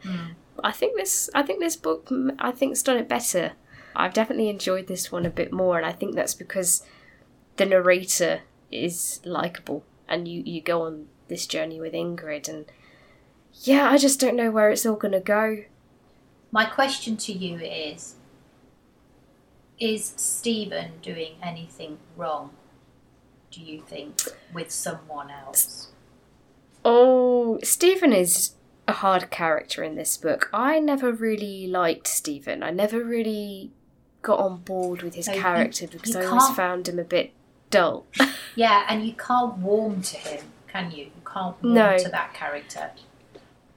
I 0.63 0.71
think 0.71 0.95
this, 0.95 1.29
I 1.33 1.41
think 1.43 1.59
this 1.59 1.75
book, 1.75 2.05
mm, 2.09 2.35
I 2.39 2.51
think's 2.51 2.83
done 2.83 2.97
it 2.97 3.09
better. 3.09 3.53
I've 3.95 4.13
definitely 4.13 4.49
enjoyed 4.49 4.87
this 4.87 5.11
one 5.11 5.25
a 5.25 5.29
bit 5.31 5.51
more, 5.51 5.77
and 5.77 5.85
I 5.85 5.91
think 5.91 6.15
that's 6.15 6.35
because 6.35 6.83
the 7.57 7.65
narrator 7.65 8.41
is 8.71 9.19
likable, 9.25 9.83
and 10.07 10.27
you 10.27 10.41
you 10.45 10.61
go 10.61 10.83
on 10.83 11.07
this 11.27 11.45
journey 11.47 11.79
with 11.79 11.93
Ingrid, 11.93 12.47
and 12.47 12.65
yeah, 13.63 13.89
I 13.89 13.97
just 13.97 14.19
don't 14.19 14.35
know 14.35 14.51
where 14.51 14.69
it's 14.69 14.85
all 14.85 14.95
gonna 14.95 15.19
go. 15.19 15.63
my 16.51 16.65
question 16.65 17.17
to 17.17 17.33
you 17.33 17.57
is 17.57 18.15
is 19.79 20.13
stephen 20.17 20.91
doing 21.01 21.33
anything 21.41 21.97
wrong 22.15 22.51
do 23.51 23.61
you 23.61 23.81
think 23.81 24.21
with 24.53 24.71
someone 24.71 25.29
else 25.29 25.89
Oh, 26.85 27.59
Stephen 27.63 28.11
is 28.11 28.55
a 28.89 28.91
hard 28.91 29.29
character 29.31 29.83
in 29.85 29.95
this 29.95 30.17
book. 30.17 30.49
I 30.53 30.79
never 30.79 31.13
really 31.13 31.65
liked 31.65 32.07
Stephen. 32.07 32.61
I 32.61 32.71
never 32.71 33.01
really 33.01 33.71
got 34.21 34.39
on 34.39 34.57
board 34.63 35.01
with 35.01 35.15
his 35.15 35.27
No, 35.27 35.33
you- 35.33 35.41
character 35.41 35.87
because 35.87 36.13
you 36.15 36.19
I 36.21 36.25
always 36.25 36.49
found 36.57 36.89
him 36.89 36.99
a 36.99 37.05
bit 37.05 37.31
dull. 37.69 38.05
yeah 38.55 38.85
and 38.89 39.05
you 39.07 39.13
can't 39.13 39.57
warm 39.59 40.01
to 40.01 40.17
him 40.17 40.43
can 40.67 40.91
you 40.91 41.05
you 41.05 41.11
can't 41.25 41.55
warm 41.63 41.73
No. 41.73 41.97
to 41.97 42.09
that 42.09 42.33
character 42.33 42.91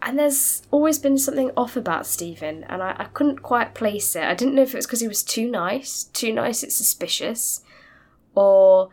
and 0.07 0.19
there's 0.19 0.63
always 0.71 0.99
been 0.99 1.19
something 1.19 1.51
off 1.57 1.77
about 1.77 2.07
Stephen, 2.07 2.65
and 2.65 2.83
I, 2.83 2.95
I 2.99 3.05
couldn't 3.13 3.43
quite 3.43 3.75
place 3.75 4.17
it. 4.17 4.23
I 4.23 4.33
didn't 4.35 4.55
know 4.55 4.63
if 4.63 4.73
it 4.73 4.79
was 4.79 4.87
because 4.87 5.01
he 5.01 5.09
was 5.09 5.23
too 5.23 5.51
nice, 5.51 6.05
too 6.05 6.33
nice, 6.33 6.63
it's 6.63 6.75
suspicious, 6.77 7.61
or 8.35 8.89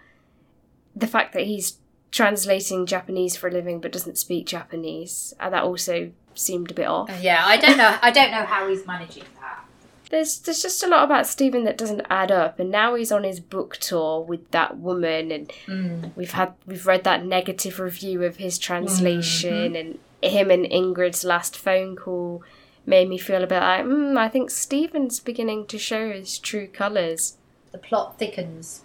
the 0.96 1.08
fact 1.08 1.34
that 1.34 1.44
he's 1.44 1.78
translating 2.12 2.86
Japanese 2.86 3.36
for 3.36 3.48
a 3.48 3.52
living 3.52 3.80
but 3.80 3.92
doesn't 3.92 4.18
speak 4.18 4.46
Japanese. 4.48 5.34
And 5.40 5.54
that 5.54 5.64
also 5.64 6.12
seemed 6.36 6.72
a 6.72 6.74
bit 6.74 6.88
off. 6.88 7.12
yeah 7.22 7.44
i 7.46 7.58
don't 7.58 7.78
know 7.78 7.96
i 8.02 8.10
don't 8.10 8.32
know 8.32 8.44
how 8.44 8.68
he's 8.68 8.88
managing 8.88 9.22
that 9.40 9.64
there's 10.10 10.40
there's 10.40 10.64
just 10.64 10.82
a 10.84 10.88
lot 10.88 11.04
about 11.04 11.28
Stephen 11.28 11.64
that 11.66 11.78
doesn't 11.78 12.02
add 12.10 12.32
up, 12.32 12.60
and 12.60 12.72
now 12.72 12.94
he's 12.96 13.12
on 13.12 13.24
his 13.24 13.40
book 13.40 13.78
tour 13.78 14.22
with 14.22 14.50
that 14.52 14.78
woman, 14.78 15.32
and 15.32 15.52
Mm. 15.68 16.12
we've 16.16 16.32
had 16.32 16.54
we've 16.68 16.86
read 16.88 17.04
that 17.04 17.24
negative 17.26 17.80
review 17.80 18.24
of 18.24 18.38
his 18.38 18.58
translation, 18.60 19.76
and 19.76 20.00
him 20.32 20.52
and 20.52 20.66
Ingrid's 20.66 21.24
last 21.24 21.58
phone 21.58 21.96
call 21.96 22.44
made 22.86 23.10
me 23.10 23.18
feel 23.18 23.44
a 23.44 23.48
bit 23.48 23.60
like, 23.60 23.86
mm, 23.86 24.18
I 24.18 24.28
think 24.30 24.50
Stephen's 24.50 25.20
beginning 25.20 25.66
to 25.68 25.78
show 25.78 26.12
his 26.12 26.38
true 26.38 26.68
colours. 26.68 27.38
the 27.72 27.78
plot 27.78 28.20
thickens 28.20 28.84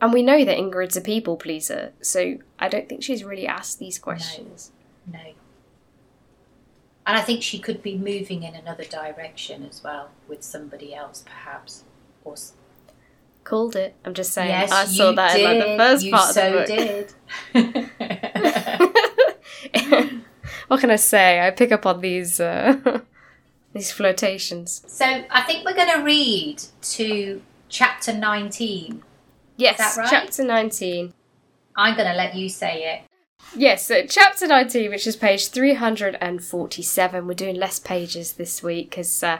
And 0.00 0.12
we 0.12 0.22
know 0.22 0.44
that 0.44 0.56
Ingrid's 0.56 0.96
a 0.96 1.00
people 1.00 1.36
pleaser, 1.36 1.92
so 2.00 2.38
I 2.58 2.68
don't 2.68 2.88
think 2.88 3.02
she's 3.02 3.24
really 3.24 3.46
asked 3.46 3.78
these 3.78 3.98
questions. 3.98 4.72
No. 5.10 5.18
And 7.04 7.16
I 7.16 7.20
think 7.20 7.42
she 7.42 7.58
could 7.58 7.82
be 7.82 7.98
moving 7.98 8.44
in 8.44 8.54
another 8.54 8.84
direction 8.84 9.66
as 9.68 9.82
well 9.82 10.10
with 10.28 10.42
somebody 10.44 10.94
else, 10.94 11.24
perhaps. 11.26 11.84
Or 12.24 12.36
Called 13.42 13.74
it. 13.74 13.96
I'm 14.04 14.14
just 14.14 14.32
saying. 14.32 14.50
yes, 14.50 14.70
I 14.70 14.84
saw 14.84 15.10
that 15.12 15.34
did. 15.34 15.50
in 15.50 15.58
like 15.58 15.66
the 15.66 15.76
first 15.76 16.04
you 16.04 16.12
part 16.12 16.32
so 16.32 16.58
of 16.58 16.68
the 16.68 16.76
book. 17.54 17.90
did. 19.74 20.20
what 20.68 20.80
can 20.80 20.90
I 20.90 20.96
say? 20.96 21.40
I 21.46 21.50
pick 21.50 21.72
up 21.72 21.86
on 21.86 22.00
these 22.00 22.40
uh, 22.40 23.00
these 23.72 23.90
flirtations. 23.90 24.82
so 24.86 25.04
I 25.04 25.42
think 25.42 25.64
we're 25.64 25.74
going 25.74 25.98
to 25.98 26.04
read 26.04 26.62
to 26.82 27.42
chapter 27.68 28.12
19. 28.12 29.02
Yes, 29.56 29.96
right? 29.96 30.08
chapter 30.08 30.44
19. 30.44 31.12
I'm 31.76 31.96
going 31.96 32.08
to 32.08 32.14
let 32.14 32.34
you 32.34 32.48
say 32.48 32.94
it. 32.94 33.02
Yes, 33.54 33.86
so 33.86 34.06
chapter 34.06 34.46
19, 34.46 34.90
which 34.90 35.06
is 35.06 35.16
page 35.16 35.48
347. 35.48 37.26
We're 37.26 37.34
doing 37.34 37.56
less 37.56 37.78
pages 37.78 38.32
this 38.32 38.62
week 38.62 38.90
because 38.90 39.22
uh, 39.22 39.38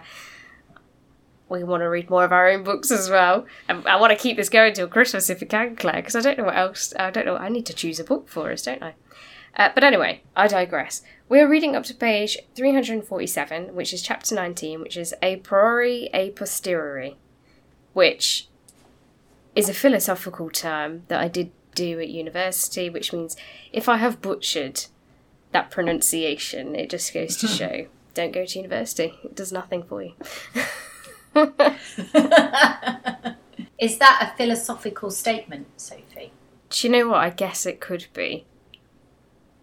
we 1.49 1.65
want 1.65 1.83
to 1.83 1.89
read 1.89 2.11
more 2.11 2.25
of 2.25 2.33
our 2.33 2.49
own 2.49 2.63
books 2.63 2.91
as 2.91 3.09
well. 3.09 3.47
And 3.69 3.87
I 3.87 3.97
want 3.97 4.11
to 4.11 4.17
keep 4.23 4.37
this 4.37 4.49
going 4.49 4.75
till 4.75 4.89
Christmas 4.89 5.31
if 5.31 5.41
we 5.41 5.47
can, 5.47 5.77
Claire, 5.77 5.97
because 5.97 6.17
I 6.17 6.21
don't 6.21 6.39
know 6.39 6.45
what 6.45 6.57
else. 6.57 6.93
I 6.99 7.11
don't 7.11 7.27
know. 7.27 7.37
I 7.37 7.49
need 7.49 7.67
to 7.67 7.75
choose 7.75 8.01
a 8.01 8.05
book 8.05 8.29
for 8.29 8.51
us, 8.53 8.63
don't 8.63 8.83
I? 8.83 8.95
Uh, 9.57 9.69
but 9.75 9.85
anyway, 9.85 10.23
I 10.35 10.49
digress. 10.49 11.03
We're 11.29 11.49
reading 11.49 11.77
up 11.77 11.85
to 11.85 11.95
page 11.95 12.39
347, 12.55 13.75
which 13.75 13.93
is 13.93 14.03
chapter 14.03 14.35
19, 14.35 14.81
which 14.81 14.97
is 14.97 15.15
A 15.23 15.37
priori, 15.37 16.09
a 16.15 16.31
posteriori, 16.31 17.17
which 17.93 18.49
is 19.55 19.69
a 19.69 19.75
philosophical 19.75 20.49
term 20.51 21.03
that 21.09 21.21
I 21.21 21.29
did 21.29 21.53
do 21.75 22.01
at 22.01 22.09
university, 22.09 22.89
which 22.89 23.13
means 23.13 23.37
if 23.73 23.89
I 23.89 23.99
have 23.99 24.23
butchered 24.23 24.87
that 25.53 25.71
pronunciation, 25.71 26.75
it 26.75 26.91
just 26.91 27.13
goes 27.13 27.37
to 27.37 27.47
show 27.49 27.87
don't 28.15 28.33
go 28.33 28.45
to 28.45 28.59
university. 28.59 29.19
It 29.25 29.35
does 29.35 29.53
nothing 29.53 29.83
for 29.83 30.03
you. 30.03 30.13
Is 33.79 33.99
that 33.99 34.33
a 34.33 34.37
philosophical 34.37 35.11
statement, 35.11 35.69
Sophie? 35.81 36.33
Do 36.71 36.87
you 36.87 36.93
know 36.93 37.09
what? 37.09 37.19
I 37.19 37.31
guess 37.31 37.67
it 37.67 37.81
could 37.81 38.07
be. 38.13 38.45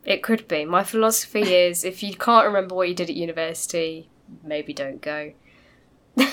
It 0.05 0.23
could 0.23 0.47
be. 0.47 0.65
My 0.65 0.83
philosophy 0.83 1.53
is 1.53 1.83
if 1.83 2.01
you 2.01 2.15
can't 2.15 2.45
remember 2.47 2.73
what 2.75 2.87
you 2.89 2.95
did 2.95 3.09
at 3.09 3.15
university, 3.15 4.09
maybe 4.43 4.73
don't 4.73 5.01
go. 5.01 5.33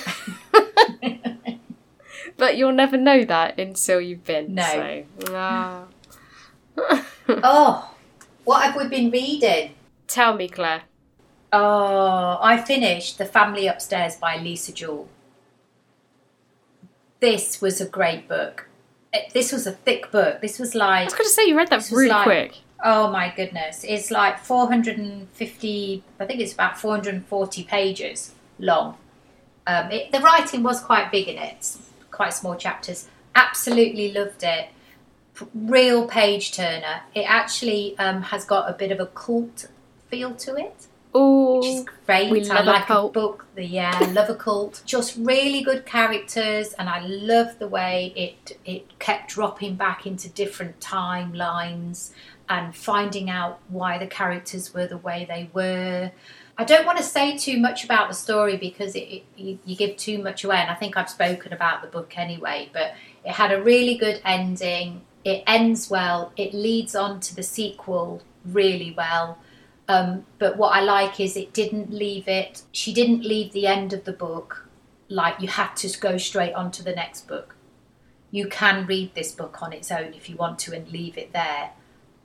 but 2.37 2.57
you'll 2.57 2.71
never 2.73 2.97
know 2.97 3.23
that 3.25 3.59
until 3.59 3.99
you've 4.01 4.23
been. 4.23 4.55
No. 4.55 4.63
So, 4.63 5.03
ah. 5.35 5.83
oh, 7.29 7.95
what 8.43 8.63
have 8.63 8.75
we 8.75 8.87
been 8.87 9.11
reading? 9.11 9.73
Tell 10.07 10.35
me, 10.35 10.47
Claire. 10.47 10.83
Oh, 11.51 12.37
I 12.41 12.61
finished 12.61 13.17
The 13.17 13.25
Family 13.25 13.67
Upstairs 13.67 14.15
by 14.15 14.37
Lisa 14.37 14.71
Jewell. 14.73 15.07
This 17.19 17.61
was 17.61 17.81
a 17.81 17.85
great 17.87 18.27
book. 18.27 18.67
It- 19.13 19.33
This 19.33 19.51
was 19.51 19.65
a 19.65 19.71
thick 19.71 20.11
book. 20.11 20.41
This 20.41 20.59
was 20.59 20.75
like. 20.75 21.01
I 21.01 21.05
was 21.05 21.13
going 21.13 21.25
to 21.25 21.29
say 21.31 21.45
you 21.47 21.57
read 21.57 21.69
that 21.69 21.89
really 21.91 22.09
like- 22.09 22.23
quick. 22.23 22.53
Oh 22.83 23.09
my 23.09 23.33
goodness. 23.35 23.83
It's 23.83 24.11
like 24.11 24.39
450, 24.39 26.03
I 26.19 26.25
think 26.25 26.39
it's 26.39 26.53
about 26.53 26.79
440 26.79 27.63
pages 27.63 28.33
long. 28.59 28.97
Um, 29.65 29.91
it, 29.91 30.11
the 30.11 30.19
writing 30.19 30.63
was 30.63 30.79
quite 30.79 31.11
big 31.11 31.27
in 31.27 31.37
it, 31.37 31.75
quite 32.11 32.33
small 32.33 32.55
chapters. 32.55 33.07
Absolutely 33.35 34.11
loved 34.13 34.43
it. 34.43 34.69
Real 35.53 36.07
page 36.07 36.51
turner. 36.51 37.01
It 37.13 37.25
actually 37.27 37.97
um, 37.99 38.23
has 38.23 38.45
got 38.45 38.69
a 38.69 38.73
bit 38.73 38.91
of 38.91 38.99
a 38.99 39.07
cult 39.07 39.67
feel 40.09 40.33
to 40.35 40.55
it, 40.55 40.87
which 41.57 41.65
is 41.67 41.81
Oh, 41.81 41.85
great. 42.05 42.31
we 42.31 42.41
I 42.49 42.53
love 42.55 42.67
a 42.67 42.71
like 42.71 42.85
cult. 42.85 43.13
book. 43.13 43.45
The, 43.55 43.65
yeah, 43.65 43.97
love 44.13 44.29
a 44.29 44.35
cult. 44.35 44.81
Just 44.85 45.17
really 45.17 45.61
good 45.63 45.85
characters, 45.85 46.73
and 46.73 46.89
I 46.89 46.99
love 47.05 47.59
the 47.59 47.67
way 47.67 48.13
it 48.15 48.57
it 48.65 48.99
kept 48.99 49.29
dropping 49.31 49.75
back 49.75 50.05
into 50.05 50.29
different 50.29 50.79
timelines 50.79 52.11
and 52.49 52.75
finding 52.75 53.29
out 53.29 53.59
why 53.69 53.97
the 53.97 54.07
characters 54.07 54.73
were 54.73 54.87
the 54.87 54.97
way 54.97 55.25
they 55.27 55.49
were. 55.53 56.11
I 56.59 56.63
don't 56.63 56.85
want 56.85 56.97
to 56.97 57.03
say 57.03 57.37
too 57.37 57.59
much 57.59 57.83
about 57.83 58.07
the 58.07 58.15
story 58.15 58.57
because 58.57 58.95
it, 58.95 58.99
it, 58.99 59.23
you, 59.35 59.59
you 59.65 59.75
give 59.75 59.95
too 59.97 60.17
much 60.23 60.43
away, 60.43 60.57
and 60.57 60.69
I 60.71 60.75
think 60.75 60.97
I've 60.97 61.09
spoken 61.09 61.53
about 61.53 61.81
the 61.81 61.87
book 61.87 62.17
anyway. 62.17 62.69
But 62.73 62.93
it 63.25 63.31
had 63.33 63.51
a 63.51 63.61
really 63.61 63.95
good 63.97 64.21
ending. 64.25 65.01
It 65.23 65.43
ends 65.45 65.89
well. 65.89 66.31
It 66.37 66.53
leads 66.53 66.95
on 66.95 67.19
to 67.21 67.35
the 67.35 67.43
sequel 67.43 68.21
really 68.45 68.93
well. 68.95 69.37
Um, 69.89 70.25
but 70.37 70.57
what 70.57 70.75
I 70.75 70.81
like 70.81 71.19
is 71.19 71.37
it 71.37 71.53
didn't 71.53 71.91
leave 71.91 72.27
it. 72.27 72.63
She 72.71 72.93
didn't 72.93 73.23
leave 73.23 73.53
the 73.53 73.67
end 73.67 73.93
of 73.93 74.03
the 74.03 74.11
book 74.11 74.67
like 75.09 75.39
you 75.39 75.47
have 75.47 75.73
to 75.75 75.99
go 75.99 76.17
straight 76.17 76.53
on 76.53 76.71
to 76.71 76.83
the 76.83 76.93
next 76.93 77.27
book. 77.27 77.55
You 78.31 78.47
can 78.47 78.85
read 78.85 79.15
this 79.15 79.31
book 79.31 79.61
on 79.61 79.71
its 79.71 79.89
own 79.91 80.13
if 80.13 80.29
you 80.29 80.35
want 80.35 80.59
to 80.59 80.75
and 80.75 80.91
leave 80.91 81.17
it 81.17 81.31
there 81.31 81.71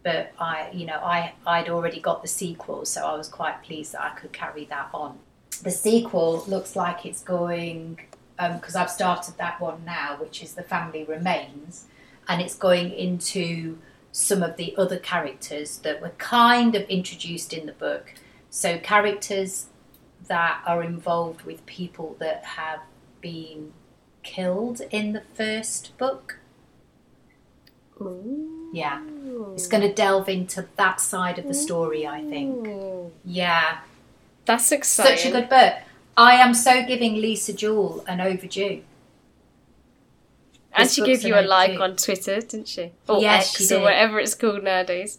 but 0.03 0.33
I, 0.39 0.71
you 0.73 0.87
know, 0.87 0.97
I 0.97 1.35
I'd 1.47 1.69
already 1.69 2.01
got 2.01 2.23
the 2.23 2.29
sequel, 2.29 2.85
so 2.85 3.07
I 3.07 3.17
was 3.17 3.29
quite 3.29 3.63
pleased 3.63 3.93
that 3.93 4.03
I 4.03 4.11
could 4.11 4.33
carry 4.33 4.65
that 4.67 4.91
on. 4.93 5.19
The 5.63 5.71
sequel 5.71 6.45
looks 6.47 6.75
like 6.75 7.07
it's 7.07 7.23
going 7.23 8.01
because 8.37 8.75
I've 8.75 8.91
started 8.91 9.37
that 9.39 9.61
one 9.61 9.85
now, 9.85 10.17
which 10.19 10.43
is 10.43 10.55
The 10.55 10.65
Family 10.65 11.05
Remains, 11.05 11.87
and 12.29 12.43
it's 12.43 12.57
going 12.57 12.93
into 12.93 13.79
some 14.13 14.43
of 14.43 14.57
the 14.57 14.75
other 14.77 14.99
characters 14.99 15.79
that 15.79 16.01
were 16.01 16.13
kind 16.19 16.75
of 16.75 16.83
introduced 16.83 17.53
in 17.53 17.67
the 17.67 17.73
book. 17.73 18.15
So 18.51 18.79
characters 18.79 19.67
that 20.29 20.63
are 20.67 20.83
involved 20.83 21.43
with 21.43 21.65
people 21.67 22.17
that 22.21 22.45
have 22.45 22.81
been 23.21 23.73
killed 24.23 24.83
in 24.91 25.13
the 25.15 25.23
first 25.35 25.97
book. 25.97 26.39
Ooh. 28.01 28.71
Yeah. 28.73 29.03
It's 29.55 29.67
going 29.67 29.83
to 29.83 29.93
delve 29.93 30.29
into 30.29 30.67
that 30.77 31.01
side 31.01 31.39
of 31.39 31.47
the 31.47 31.55
story, 31.55 32.07
I 32.07 32.23
think. 32.23 32.67
Ooh. 32.69 33.13
Yeah. 33.25 33.79
That's 34.45 34.73
exciting. 34.73 35.17
Such 35.17 35.27
a 35.27 35.31
good 35.31 35.49
book. 35.49 35.75
I 36.17 36.35
am 36.35 36.53
so 36.53 36.85
giving 36.87 37.15
Lisa 37.15 37.53
Jewell 37.53 38.05
an 38.07 38.21
overdue. 38.21 38.83
And 40.75 40.91
she 40.91 41.03
gave 41.03 41.23
you 41.23 41.35
a 41.35 41.43
like 41.43 41.71
overdue. 41.71 41.83
on 41.83 41.97
Twitter, 41.97 42.41
didn't 42.41 42.69
she? 42.69 42.93
Or 43.09 43.21
Yes, 43.21 43.55
X 43.55 43.69
she 43.69 43.75
or 43.75 43.81
whatever 43.81 44.19
it's 44.19 44.35
called 44.35 44.63
nowadays. 44.63 45.19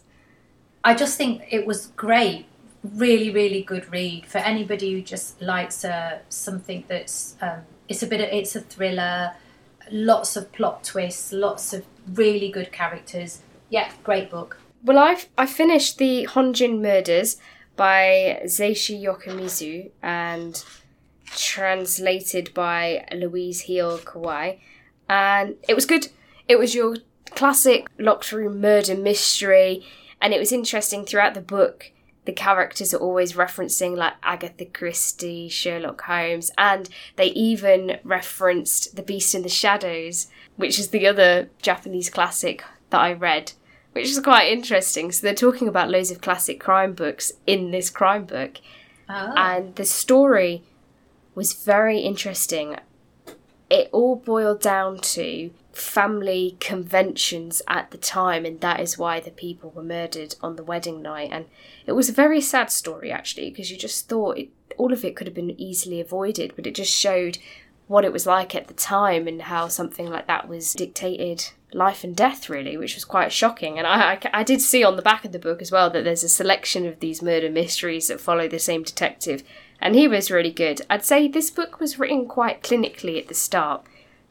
I 0.82 0.94
just 0.94 1.16
think 1.16 1.42
it 1.50 1.66
was 1.66 1.86
great. 1.88 2.46
Really, 2.82 3.30
really 3.30 3.62
good 3.62 3.90
read 3.90 4.26
for 4.26 4.38
anybody 4.38 4.92
who 4.92 5.00
just 5.00 5.40
likes 5.40 5.84
uh, 5.84 6.18
something 6.28 6.84
that's 6.86 7.36
um, 7.40 7.60
it's 7.88 8.02
a 8.02 8.06
bit 8.06 8.20
of 8.20 8.28
it's 8.30 8.54
a 8.54 8.60
thriller, 8.60 9.32
lots 9.90 10.36
of 10.36 10.52
plot 10.52 10.84
twists, 10.84 11.32
lots 11.32 11.72
of 11.72 11.84
really 12.12 12.50
good 12.50 12.72
characters. 12.72 13.40
Yeah, 13.70 13.90
great 14.02 14.30
book. 14.30 14.58
Well, 14.82 14.98
I've 14.98 15.28
I 15.38 15.46
finished 15.46 15.96
the 15.96 16.28
Honjin 16.30 16.80
Murders 16.82 17.38
by 17.76 18.42
Seishi 18.44 19.02
Yokomizo 19.02 19.90
and 20.02 20.62
translated 21.26 22.52
by 22.54 23.06
Louise 23.12 23.62
Heal 23.62 23.98
Kawai, 23.98 24.58
and 25.08 25.56
it 25.68 25.74
was 25.74 25.86
good. 25.86 26.08
It 26.48 26.58
was 26.58 26.74
your 26.74 26.96
classic 27.30 27.86
locked 27.98 28.32
room 28.32 28.60
murder 28.60 28.94
mystery, 28.94 29.84
and 30.20 30.32
it 30.32 30.38
was 30.40 30.52
interesting 30.52 31.04
throughout 31.04 31.34
the 31.34 31.40
book. 31.40 31.90
The 32.24 32.32
characters 32.32 32.94
are 32.94 32.98
always 32.98 33.34
referencing 33.34 33.96
like 33.96 34.14
Agatha 34.22 34.64
Christie, 34.64 35.48
Sherlock 35.48 36.00
Holmes, 36.02 36.50
and 36.56 36.88
they 37.16 37.26
even 37.26 37.98
referenced 38.02 38.96
The 38.96 39.02
Beast 39.02 39.34
in 39.34 39.42
the 39.42 39.48
Shadows, 39.50 40.28
which 40.56 40.78
is 40.78 40.88
the 40.88 41.06
other 41.06 41.50
Japanese 41.60 42.08
classic 42.08 42.64
that 42.90 43.00
I 43.00 43.12
read 43.12 43.52
which 43.92 44.08
is 44.10 44.18
quite 44.18 44.50
interesting. 44.50 45.12
So 45.12 45.24
they're 45.24 45.34
talking 45.36 45.68
about 45.68 45.88
loads 45.88 46.10
of 46.10 46.20
classic 46.20 46.58
crime 46.58 46.94
books 46.94 47.30
in 47.46 47.70
this 47.70 47.90
crime 47.90 48.24
book, 48.24 48.58
Oh. 49.08 49.32
and 49.36 49.76
the 49.76 49.84
story 49.84 50.64
was 51.36 51.52
very 51.52 52.00
interesting. 52.00 52.76
It 53.70 53.88
all 53.92 54.16
boiled 54.16 54.60
down 54.60 54.98
to 54.98 55.50
family 55.72 56.56
conventions 56.60 57.62
at 57.66 57.90
the 57.90 57.98
time, 57.98 58.44
and 58.44 58.60
that 58.60 58.80
is 58.80 58.98
why 58.98 59.20
the 59.20 59.30
people 59.30 59.70
were 59.70 59.82
murdered 59.82 60.34
on 60.42 60.56
the 60.56 60.62
wedding 60.62 61.02
night. 61.02 61.30
And 61.32 61.46
it 61.86 61.92
was 61.92 62.08
a 62.08 62.12
very 62.12 62.40
sad 62.40 62.70
story, 62.70 63.10
actually, 63.10 63.50
because 63.50 63.70
you 63.70 63.76
just 63.76 64.08
thought 64.08 64.38
it, 64.38 64.50
all 64.76 64.92
of 64.92 65.04
it 65.04 65.16
could 65.16 65.26
have 65.26 65.34
been 65.34 65.58
easily 65.60 66.00
avoided, 66.00 66.54
but 66.54 66.66
it 66.66 66.74
just 66.74 66.92
showed 66.92 67.38
what 67.86 68.04
it 68.04 68.12
was 68.12 68.26
like 68.26 68.54
at 68.54 68.68
the 68.68 68.74
time 68.74 69.26
and 69.28 69.42
how 69.42 69.68
something 69.68 70.08
like 70.08 70.26
that 70.26 70.48
was 70.48 70.72
dictated 70.72 71.50
life 71.72 72.04
and 72.04 72.14
death 72.16 72.48
really 72.48 72.76
which 72.76 72.94
was 72.94 73.04
quite 73.04 73.32
shocking 73.32 73.78
and 73.78 73.86
I, 73.86 74.12
I, 74.12 74.20
I 74.32 74.42
did 74.44 74.62
see 74.62 74.84
on 74.84 74.96
the 74.96 75.02
back 75.02 75.24
of 75.24 75.32
the 75.32 75.40
book 75.40 75.60
as 75.60 75.72
well 75.72 75.90
that 75.90 76.04
there's 76.04 76.22
a 76.22 76.28
selection 76.28 76.86
of 76.86 77.00
these 77.00 77.20
murder 77.20 77.50
mysteries 77.50 78.08
that 78.08 78.20
follow 78.20 78.46
the 78.46 78.60
same 78.60 78.84
detective 78.84 79.42
and 79.84 79.94
he 79.94 80.08
was 80.08 80.32
really 80.32 80.50
good. 80.50 80.80
I'd 80.90 81.04
say 81.04 81.28
this 81.28 81.50
book 81.50 81.78
was 81.78 81.98
written 82.00 82.26
quite 82.26 82.64
clinically 82.64 83.20
at 83.20 83.28
the 83.28 83.34
start 83.34 83.86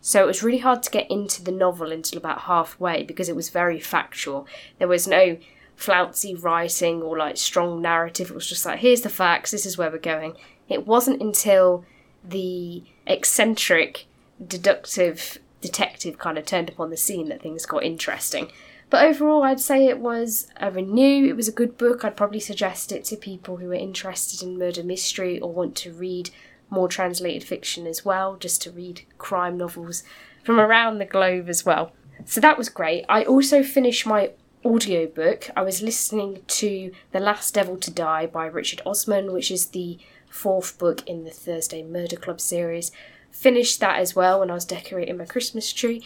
so 0.06 0.22
it 0.22 0.28
was 0.28 0.44
really 0.44 0.58
hard 0.58 0.84
to 0.84 0.92
get 0.92 1.10
into 1.10 1.42
the 1.42 1.52
novel 1.52 1.94
until 1.94 2.18
about 2.18 2.42
halfway 2.42 3.04
because 3.04 3.30
it 3.30 3.38
was 3.38 3.48
very 3.48 3.80
factual. 3.80 4.46
There 4.78 4.90
was 4.90 5.08
no 5.08 5.38
flouncy 5.78 6.36
writing 6.36 7.02
or 7.02 7.18
like 7.18 7.38
strong 7.38 7.82
narrative. 7.82 8.30
It 8.30 8.36
was 8.36 8.50
just 8.50 8.66
like 8.66 8.80
here's 8.80 9.00
the 9.00 9.10
facts 9.10 9.52
this 9.52 9.66
is 9.66 9.78
where 9.78 9.90
we're 9.90 10.00
going. 10.00 10.36
It 10.68 10.86
wasn't 10.86 11.22
until 11.22 11.86
the 12.22 12.84
eccentric 13.08 14.06
deductive 14.46 15.38
detective 15.62 16.18
kind 16.18 16.38
of 16.38 16.46
turned 16.46 16.68
upon 16.68 16.90
the 16.90 16.98
scene 16.98 17.30
that 17.30 17.42
things 17.42 17.66
got 17.66 17.84
interesting. 17.84 18.52
But 18.94 19.06
overall, 19.06 19.42
I'd 19.42 19.60
say 19.60 19.88
it 19.88 19.98
was 19.98 20.46
a 20.58 20.70
renew. 20.70 21.26
It 21.28 21.36
was 21.36 21.48
a 21.48 21.52
good 21.52 21.80
book. 21.80 22.06
I'd 22.06 22.16
probably 22.16 22.40
suggest 22.40 22.92
it 22.92 23.04
to 23.06 23.18
people 23.18 23.58
who 23.58 23.72
are 23.72 23.74
interested 23.74 24.44
in 24.44 24.60
murder 24.60 24.84
mystery 24.84 25.40
or 25.40 25.52
want 25.52 25.76
to 25.78 25.92
read 25.92 26.30
more 26.70 26.88
translated 26.88 27.44
fiction 27.44 27.88
as 27.88 28.06
well, 28.06 28.36
just 28.36 28.62
to 28.62 28.72
read 28.72 29.02
crime 29.18 29.58
novels 29.58 30.04
from 30.44 30.60
around 30.60 31.00
the 31.00 31.06
globe 31.06 31.50
as 31.50 31.66
well. 31.66 31.92
So 32.26 32.40
that 32.42 32.56
was 32.56 32.70
great. 32.70 33.04
I 33.10 33.24
also 33.24 33.64
finished 33.64 34.06
my 34.06 34.34
audiobook. 34.64 35.50
I 35.58 35.64
was 35.64 35.82
listening 35.82 36.44
to 36.46 36.92
The 37.14 37.20
Last 37.20 37.56
Devil 37.56 37.78
to 37.78 37.90
Die 37.90 38.28
by 38.28 38.46
Richard 38.46 38.84
Osman, 38.86 39.34
which 39.34 39.50
is 39.50 39.70
the 39.70 39.98
fourth 40.30 40.78
book 40.78 41.02
in 41.08 41.24
the 41.24 41.32
Thursday 41.32 41.82
Murder 41.82 42.18
Club 42.18 42.40
series. 42.40 42.92
Finished 43.32 43.80
that 43.80 43.98
as 43.98 44.16
well 44.16 44.40
when 44.40 44.52
I 44.52 44.54
was 44.54 44.66
decorating 44.66 45.18
my 45.18 45.26
Christmas 45.26 45.74
tree, 45.74 46.04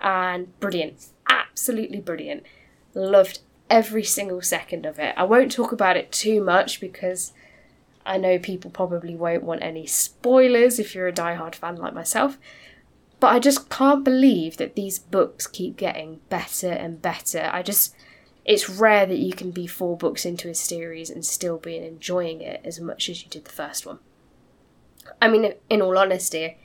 and 0.00 0.58
brilliant, 0.58 1.08
absolutely 1.30 2.00
brilliant. 2.00 2.44
Loved 2.94 3.40
every 3.68 4.04
single 4.04 4.42
second 4.42 4.84
of 4.84 4.98
it. 4.98 5.14
I 5.16 5.24
won't 5.24 5.52
talk 5.52 5.72
about 5.72 5.96
it 5.96 6.10
too 6.10 6.42
much 6.42 6.80
because 6.80 7.32
I 8.04 8.18
know 8.18 8.38
people 8.38 8.70
probably 8.70 9.14
won't 9.14 9.44
want 9.44 9.62
any 9.62 9.86
spoilers 9.86 10.78
if 10.78 10.94
you're 10.94 11.06
a 11.06 11.12
die-hard 11.12 11.54
fan 11.54 11.76
like 11.76 11.94
myself. 11.94 12.38
But 13.20 13.34
I 13.34 13.38
just 13.38 13.68
can't 13.68 14.02
believe 14.02 14.56
that 14.56 14.74
these 14.74 14.98
books 14.98 15.46
keep 15.46 15.76
getting 15.76 16.20
better 16.28 16.70
and 16.70 17.00
better. 17.00 17.50
I 17.52 17.62
just 17.62 17.94
it's 18.44 18.68
rare 18.68 19.06
that 19.06 19.18
you 19.18 19.32
can 19.32 19.50
be 19.50 19.66
four 19.66 19.96
books 19.96 20.24
into 20.24 20.48
a 20.48 20.54
series 20.54 21.10
and 21.10 21.24
still 21.24 21.58
be 21.58 21.76
enjoying 21.76 22.40
it 22.40 22.60
as 22.64 22.80
much 22.80 23.08
as 23.08 23.22
you 23.22 23.28
did 23.28 23.44
the 23.44 23.52
first 23.52 23.84
one. 23.86 23.98
I 25.20 25.28
mean, 25.28 25.52
in 25.68 25.82
all 25.82 25.98
honesty, 25.98 26.56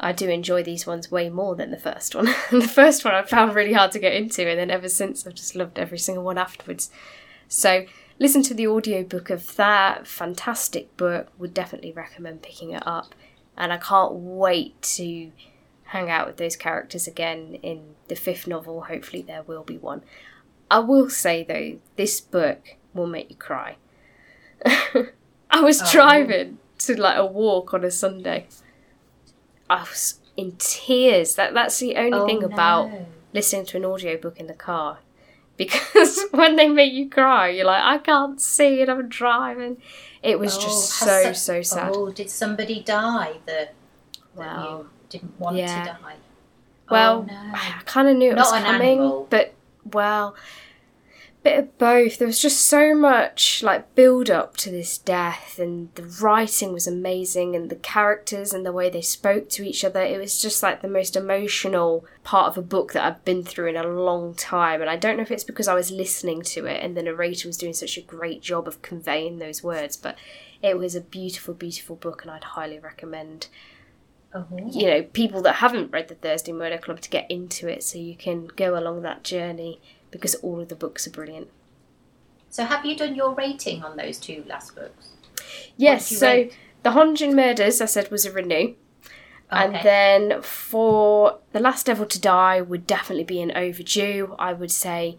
I 0.00 0.12
do 0.12 0.28
enjoy 0.28 0.62
these 0.62 0.86
ones 0.86 1.10
way 1.10 1.28
more 1.28 1.54
than 1.54 1.70
the 1.70 1.78
first 1.78 2.14
one. 2.14 2.24
the 2.50 2.66
first 2.66 3.04
one 3.04 3.14
I 3.14 3.22
found 3.22 3.54
really 3.54 3.74
hard 3.74 3.92
to 3.92 3.98
get 3.98 4.14
into, 4.14 4.48
and 4.48 4.58
then 4.58 4.70
ever 4.70 4.88
since 4.88 5.26
I've 5.26 5.34
just 5.34 5.54
loved 5.54 5.78
every 5.78 5.98
single 5.98 6.24
one 6.24 6.38
afterwards. 6.38 6.90
So, 7.48 7.84
listen 8.18 8.42
to 8.44 8.54
the 8.54 8.66
audiobook 8.66 9.28
of 9.28 9.56
that 9.56 10.06
fantastic 10.06 10.96
book, 10.96 11.28
would 11.38 11.52
definitely 11.52 11.92
recommend 11.92 12.42
picking 12.42 12.70
it 12.70 12.82
up. 12.86 13.14
And 13.56 13.72
I 13.72 13.76
can't 13.76 14.14
wait 14.14 14.80
to 14.82 15.32
hang 15.84 16.08
out 16.08 16.26
with 16.26 16.38
those 16.38 16.56
characters 16.56 17.06
again 17.06 17.58
in 17.62 17.94
the 18.08 18.14
fifth 18.14 18.46
novel. 18.46 18.82
Hopefully, 18.82 19.22
there 19.22 19.42
will 19.42 19.64
be 19.64 19.76
one. 19.76 20.02
I 20.70 20.78
will 20.78 21.10
say 21.10 21.44
though, 21.44 21.78
this 21.96 22.20
book 22.20 22.76
will 22.94 23.06
make 23.06 23.28
you 23.28 23.36
cry. 23.36 23.76
I 25.50 25.60
was 25.60 25.82
oh. 25.82 25.88
driving 25.90 26.58
to 26.78 27.00
like 27.00 27.18
a 27.18 27.26
walk 27.26 27.74
on 27.74 27.84
a 27.84 27.90
Sunday. 27.90 28.46
I 29.70 29.82
was 29.82 30.18
in 30.36 30.56
tears. 30.58 31.36
That 31.36 31.54
that's 31.54 31.78
the 31.78 31.96
only 31.96 32.18
oh, 32.18 32.26
thing 32.26 32.42
about 32.42 32.90
listening 33.32 33.64
to 33.66 33.76
an 33.76 33.84
audiobook 33.84 34.38
in 34.38 34.46
the 34.46 34.54
car. 34.54 34.98
Because 35.60 36.24
when 36.30 36.56
they 36.56 36.68
make 36.68 36.94
you 36.94 37.10
cry, 37.10 37.50
you're 37.50 37.66
like, 37.66 37.82
I 37.82 37.98
can't 37.98 38.40
see 38.40 38.80
it, 38.80 38.88
I'm 38.88 39.10
driving. 39.10 39.76
It 40.22 40.38
was 40.38 40.56
oh, 40.56 40.60
just 40.62 40.88
so, 40.88 41.34
so 41.34 41.60
sad. 41.60 41.92
Oh, 41.94 42.10
did 42.10 42.30
somebody 42.30 42.80
die 42.80 43.34
that, 43.44 43.74
that 44.38 44.64
you 44.64 44.88
didn't 45.10 45.38
want 45.38 45.58
yeah. 45.58 45.82
to 45.82 45.98
die? 46.02 46.14
Well, 46.88 47.26
oh, 47.28 47.30
no. 47.30 47.52
I 47.52 47.82
kind 47.84 48.08
of 48.08 48.16
knew 48.16 48.30
it 48.30 48.36
Not 48.36 48.50
was 48.50 48.62
coming, 48.62 49.00
animal. 49.00 49.26
but 49.28 49.52
well, 49.92 50.34
bit 51.42 51.58
of 51.58 51.78
both. 51.78 52.18
There 52.18 52.26
was 52.26 52.40
just 52.40 52.60
so 52.60 52.94
much 52.94 53.62
like 53.62 53.94
build 53.94 54.30
up 54.30 54.56
to 54.58 54.70
this 54.70 54.98
death, 54.98 55.58
and 55.58 55.94
the 55.94 56.04
writing 56.20 56.72
was 56.72 56.86
amazing, 56.86 57.56
and 57.56 57.70
the 57.70 57.76
characters 57.76 58.52
and 58.52 58.64
the 58.64 58.72
way 58.72 58.90
they 58.90 59.00
spoke 59.00 59.48
to 59.50 59.62
each 59.62 59.84
other. 59.84 60.02
It 60.02 60.18
was 60.18 60.40
just 60.40 60.62
like 60.62 60.82
the 60.82 60.88
most 60.88 61.16
emotional 61.16 62.04
part 62.24 62.48
of 62.48 62.58
a 62.58 62.66
book 62.66 62.92
that 62.92 63.04
I've 63.04 63.24
been 63.24 63.42
through 63.42 63.68
in 63.68 63.76
a 63.76 63.86
long 63.86 64.34
time. 64.34 64.80
And 64.80 64.90
I 64.90 64.96
don't 64.96 65.16
know 65.16 65.22
if 65.22 65.30
it's 65.30 65.44
because 65.44 65.68
I 65.68 65.74
was 65.74 65.90
listening 65.90 66.42
to 66.42 66.66
it 66.66 66.82
and 66.82 66.96
the 66.96 67.02
narrator 67.02 67.48
was 67.48 67.56
doing 67.56 67.74
such 67.74 67.96
a 67.96 68.02
great 68.02 68.42
job 68.42 68.68
of 68.68 68.82
conveying 68.82 69.38
those 69.38 69.62
words, 69.62 69.96
but 69.96 70.16
it 70.62 70.78
was 70.78 70.94
a 70.94 71.00
beautiful, 71.00 71.54
beautiful 71.54 71.96
book, 71.96 72.22
and 72.22 72.30
I'd 72.30 72.44
highly 72.44 72.78
recommend. 72.78 73.48
Oh. 74.32 74.46
You 74.70 74.86
know, 74.86 75.02
people 75.02 75.42
that 75.42 75.56
haven't 75.56 75.90
read 75.90 76.08
the 76.08 76.14
Thursday 76.14 76.52
Murder 76.52 76.78
Club 76.78 77.00
to 77.00 77.10
get 77.10 77.28
into 77.30 77.66
it 77.66 77.82
so 77.82 77.98
you 77.98 78.14
can 78.14 78.46
go 78.46 78.78
along 78.78 79.02
that 79.02 79.24
journey 79.24 79.80
because 80.10 80.34
all 80.36 80.60
of 80.60 80.68
the 80.68 80.76
books 80.76 81.06
are 81.06 81.10
brilliant. 81.10 81.48
So, 82.48 82.64
have 82.64 82.84
you 82.84 82.96
done 82.96 83.14
your 83.14 83.34
rating 83.34 83.84
on 83.84 83.96
those 83.96 84.18
two 84.18 84.44
last 84.48 84.74
books? 84.74 85.10
Yes. 85.76 86.06
So, 86.06 86.26
rate? 86.26 86.56
the 86.82 86.90
Honjin 86.90 87.34
Murders, 87.34 87.80
I 87.80 87.84
said, 87.86 88.10
was 88.10 88.26
a 88.26 88.32
renew. 88.32 88.74
Okay. 89.52 89.64
And 89.64 89.74
then 89.84 90.42
for 90.42 91.38
The 91.52 91.60
Last 91.60 91.86
Devil 91.86 92.06
to 92.06 92.20
Die 92.20 92.60
would 92.60 92.86
definitely 92.86 93.24
be 93.24 93.40
an 93.40 93.50
overdue. 93.56 94.36
I 94.38 94.52
would 94.52 94.70
say 94.70 95.18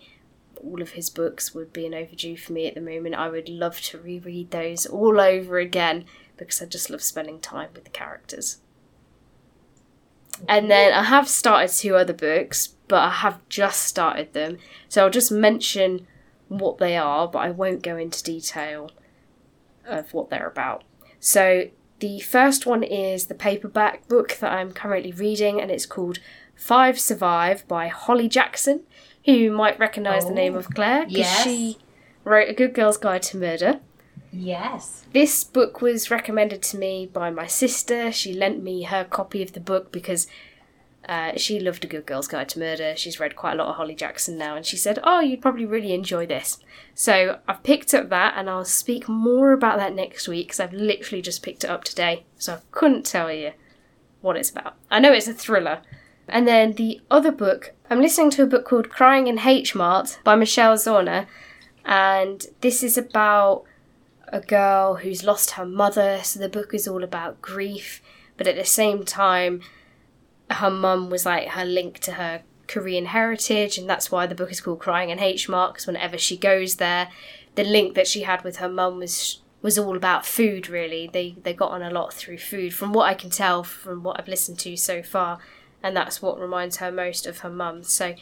all 0.56 0.82
of 0.82 0.92
his 0.92 1.10
books 1.10 1.54
would 1.54 1.74
be 1.74 1.86
an 1.86 1.94
overdue 1.94 2.38
for 2.38 2.54
me 2.54 2.68
at 2.68 2.76
the 2.76 2.82
moment. 2.82 3.16
I 3.16 3.28
would 3.28 3.50
love 3.50 3.82
to 3.82 3.98
reread 4.00 4.52
those 4.52 4.86
all 4.86 5.20
over 5.20 5.58
again 5.58 6.06
because 6.38 6.62
I 6.62 6.66
just 6.66 6.90
love 6.90 7.02
spending 7.02 7.40
time 7.40 7.70
with 7.74 7.84
the 7.84 7.90
characters. 7.90 8.60
And 10.48 10.70
then 10.70 10.94
I 10.94 11.04
have 11.04 11.28
started 11.28 11.74
two 11.74 11.96
other 11.96 12.14
books, 12.14 12.76
but 12.88 13.02
I 13.02 13.10
have 13.10 13.40
just 13.50 13.84
started 13.84 14.34
them. 14.34 14.58
So 14.90 15.04
I'll 15.04 15.10
just 15.10 15.32
mention 15.32 16.08
what 16.48 16.78
they 16.78 16.98
are, 16.98 17.28
but 17.28 17.40
I 17.40 17.52
won't 17.52 17.84
go 17.84 17.98
into 17.98 18.24
detail 18.24 18.92
of 19.86 20.14
what 20.14 20.30
they're 20.30 20.48
about. 20.48 20.84
So 21.20 21.70
the 22.00 22.20
first 22.20 22.66
one 22.66 22.84
is 22.84 23.28
the 23.28 23.36
paperback 23.36 24.08
book 24.08 24.38
that 24.42 24.52
I'm 24.52 24.72
currently 24.72 25.12
reading, 25.12 25.62
and 25.62 25.72
it's 25.72 25.86
called 25.86 26.20
Five 26.56 27.00
Survive 27.00 27.68
by 27.68 27.88
Holly 27.88 28.28
Jackson, 28.28 28.82
who 29.26 29.32
you 29.32 29.52
might 29.52 29.80
recognise 29.80 30.26
oh, 30.26 30.30
the 30.30 30.34
name 30.34 30.56
of 30.56 30.68
oh, 30.68 30.74
Claire 30.74 31.06
because 31.06 31.18
yes. 31.20 31.44
she 31.44 31.78
wrote 32.24 32.50
A 32.50 32.54
Good 32.54 32.74
Girl's 32.74 32.98
Guide 32.98 33.22
to 33.24 33.38
Murder. 33.38 33.80
Yes. 34.32 35.06
This 35.12 35.44
book 35.44 35.82
was 35.82 36.10
recommended 36.10 36.62
to 36.64 36.78
me 36.78 37.10
by 37.12 37.30
my 37.30 37.48
sister. 37.48 38.12
She 38.12 38.34
lent 38.34 38.64
me 38.64 38.84
her 38.84 39.04
copy 39.04 39.42
of 39.42 39.54
the 39.54 39.60
book 39.60 39.92
because 39.92 40.28
uh, 41.08 41.34
she 41.36 41.60
loved 41.60 41.84
A 41.84 41.88
Good 41.88 42.06
Girl's 42.06 42.28
Guide 42.28 42.50
to 42.50 42.60
Murder. 42.60 42.96
She's 42.96 43.20
read 43.20 43.36
quite 43.36 43.54
a 43.54 43.56
lot 43.56 43.68
of 43.68 43.76
Holly 43.76 43.96
Jackson 43.96 44.38
now, 44.38 44.56
and 44.56 44.66
she 44.66 44.78
said, 44.78 45.00
Oh, 45.04 45.20
you'd 45.20 45.42
probably 45.42 45.66
really 45.66 45.94
enjoy 45.94 46.26
this. 46.26 46.60
So 46.94 47.40
I've 47.48 47.64
picked 47.64 47.94
up 47.94 48.10
that, 48.10 48.36
and 48.38 48.50
I'll 48.50 48.66
speak 48.66 49.10
more 49.10 49.52
about 49.52 49.78
that 49.80 49.96
next 49.96 50.28
week 50.28 50.48
because 50.48 50.60
I've 50.60 50.74
literally 50.74 51.22
just 51.22 51.44
picked 51.44 51.64
it 51.64 51.70
up 51.70 51.84
today, 51.84 52.26
so 52.38 52.54
I 52.54 52.60
couldn't 52.72 53.06
tell 53.06 53.32
you 53.32 53.52
what 54.22 54.38
it's 54.38 54.52
about. 54.52 54.76
I 54.90 55.00
know 55.00 55.12
it's 55.12 55.28
a 55.28 55.34
thriller. 55.34 55.82
And 56.30 56.48
then 56.48 56.74
the 56.74 57.02
other 57.10 57.32
book, 57.32 57.74
I'm 57.90 58.00
listening 58.00 58.30
to 58.32 58.44
a 58.44 58.48
book 58.48 58.66
called 58.66 58.90
Crying 58.90 59.28
in 59.28 59.40
H 59.40 59.76
Mart 59.76 60.20
by 60.24 60.36
Michelle 60.36 60.78
Zauner, 60.78 61.26
and 61.84 62.46
this 62.62 62.84
is 62.84 62.98
about 62.98 63.66
a 64.32 64.40
girl 64.40 64.96
who's 64.96 65.24
lost 65.24 65.52
her 65.52 65.66
mother, 65.66 66.22
so 66.24 66.40
the 66.40 66.50
book 66.50 66.74
is 66.74 66.88
all 66.88 67.04
about 67.04 67.42
grief, 67.42 68.02
but 68.38 68.48
at 68.48 68.56
the 68.56 68.66
same 68.66 69.04
time, 69.04 69.62
her 70.50 70.72
mum 70.72 71.10
was 71.10 71.26
like 71.26 71.50
her 71.50 71.66
link 71.66 72.00
to 72.00 72.14
her 72.14 72.42
Korean 72.68 73.08
heritage, 73.08 73.78
and 73.78 73.90
that's 73.90 74.12
why 74.12 74.26
the 74.26 74.36
book 74.36 74.52
is 74.52 74.62
called 74.62 74.80
Crying 74.80 75.10
in 75.10 75.20
H 75.20 75.48
because 75.48 75.86
whenever 75.86 76.18
she 76.18 76.38
goes 76.38 76.76
there, 76.76 77.10
the 77.56 77.64
link 77.64 77.96
that 77.96 78.08
she 78.08 78.22
had 78.22 78.44
with 78.44 78.58
her 78.58 78.70
mum 78.70 78.98
was 78.98 79.42
was 79.62 79.78
all 79.78 79.96
about 79.96 80.26
food 80.26 80.70
really. 80.70 81.10
They 81.12 81.36
they 81.44 81.54
got 81.54 81.72
on 81.72 81.82
a 81.82 81.92
lot 81.92 82.14
through 82.14 82.38
food, 82.38 82.74
from 82.74 82.94
what 82.94 83.08
I 83.08 83.14
can 83.14 83.30
tell 83.30 83.64
from 83.64 84.04
what 84.04 84.20
I've 84.20 84.30
listened 84.30 84.60
to 84.60 84.78
so 84.78 85.04
far, 85.04 85.40
and 85.84 85.96
that's 85.96 86.22
what 86.22 86.40
reminds 86.40 86.78
her 86.78 86.92
most 86.92 87.28
of 87.28 87.40
her 87.40 87.50
mum. 87.50 87.84
So 87.84 88.16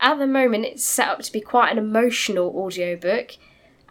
at 0.00 0.18
the 0.18 0.26
moment 0.26 0.66
it's 0.66 0.84
set 0.84 1.08
up 1.08 1.22
to 1.22 1.32
be 1.32 1.40
quite 1.40 1.72
an 1.72 1.78
emotional 1.78 2.54
audiobook 2.56 3.36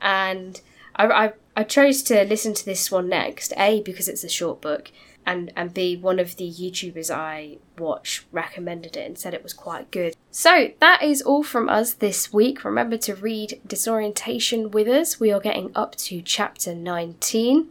and 0.01 0.62
I, 0.99 1.25
I, 1.25 1.33
I 1.55 1.63
chose 1.63 2.03
to 2.03 2.25
listen 2.25 2.53
to 2.53 2.65
this 2.65 2.91
one 2.91 3.07
next, 3.07 3.53
A, 3.57 3.81
because 3.81 4.09
it's 4.09 4.25
a 4.25 4.29
short 4.29 4.59
book, 4.59 4.91
and, 5.25 5.51
and 5.55 5.73
B, 5.73 5.95
one 5.95 6.19
of 6.19 6.35
the 6.35 6.49
YouTubers 6.51 7.09
I 7.09 7.57
watch 7.77 8.25
recommended 8.31 8.97
it 8.97 9.05
and 9.05 9.17
said 9.17 9.33
it 9.33 9.43
was 9.43 9.53
quite 9.53 9.91
good. 9.91 10.15
So 10.29 10.71
that 10.79 11.01
is 11.01 11.21
all 11.21 11.43
from 11.43 11.69
us 11.69 11.93
this 11.93 12.33
week. 12.33 12.65
Remember 12.65 12.97
to 12.97 13.15
read 13.15 13.62
Disorientation 13.65 14.71
with 14.71 14.88
us. 14.88 15.19
We 15.19 15.31
are 15.31 15.39
getting 15.39 15.71
up 15.75 15.95
to 15.97 16.21
chapter 16.21 16.75
19. 16.75 17.69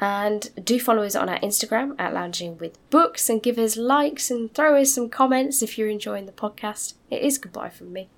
And 0.00 0.50
do 0.62 0.80
follow 0.80 1.04
us 1.04 1.14
on 1.14 1.28
our 1.28 1.38
Instagram 1.38 1.94
at 2.00 2.12
Lounging 2.12 2.58
with 2.58 2.78
Books 2.90 3.30
and 3.30 3.42
give 3.42 3.58
us 3.58 3.76
likes 3.76 4.28
and 4.30 4.52
throw 4.52 4.80
us 4.80 4.92
some 4.92 5.08
comments 5.08 5.62
if 5.62 5.78
you're 5.78 5.88
enjoying 5.88 6.26
the 6.26 6.32
podcast. 6.32 6.94
It 7.10 7.22
is 7.22 7.38
goodbye 7.38 7.70
from 7.70 7.92
me. 7.92 8.08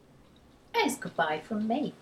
It's 0.75 0.97
goodbye 0.97 1.43
from 1.47 1.69
me. 1.69 1.95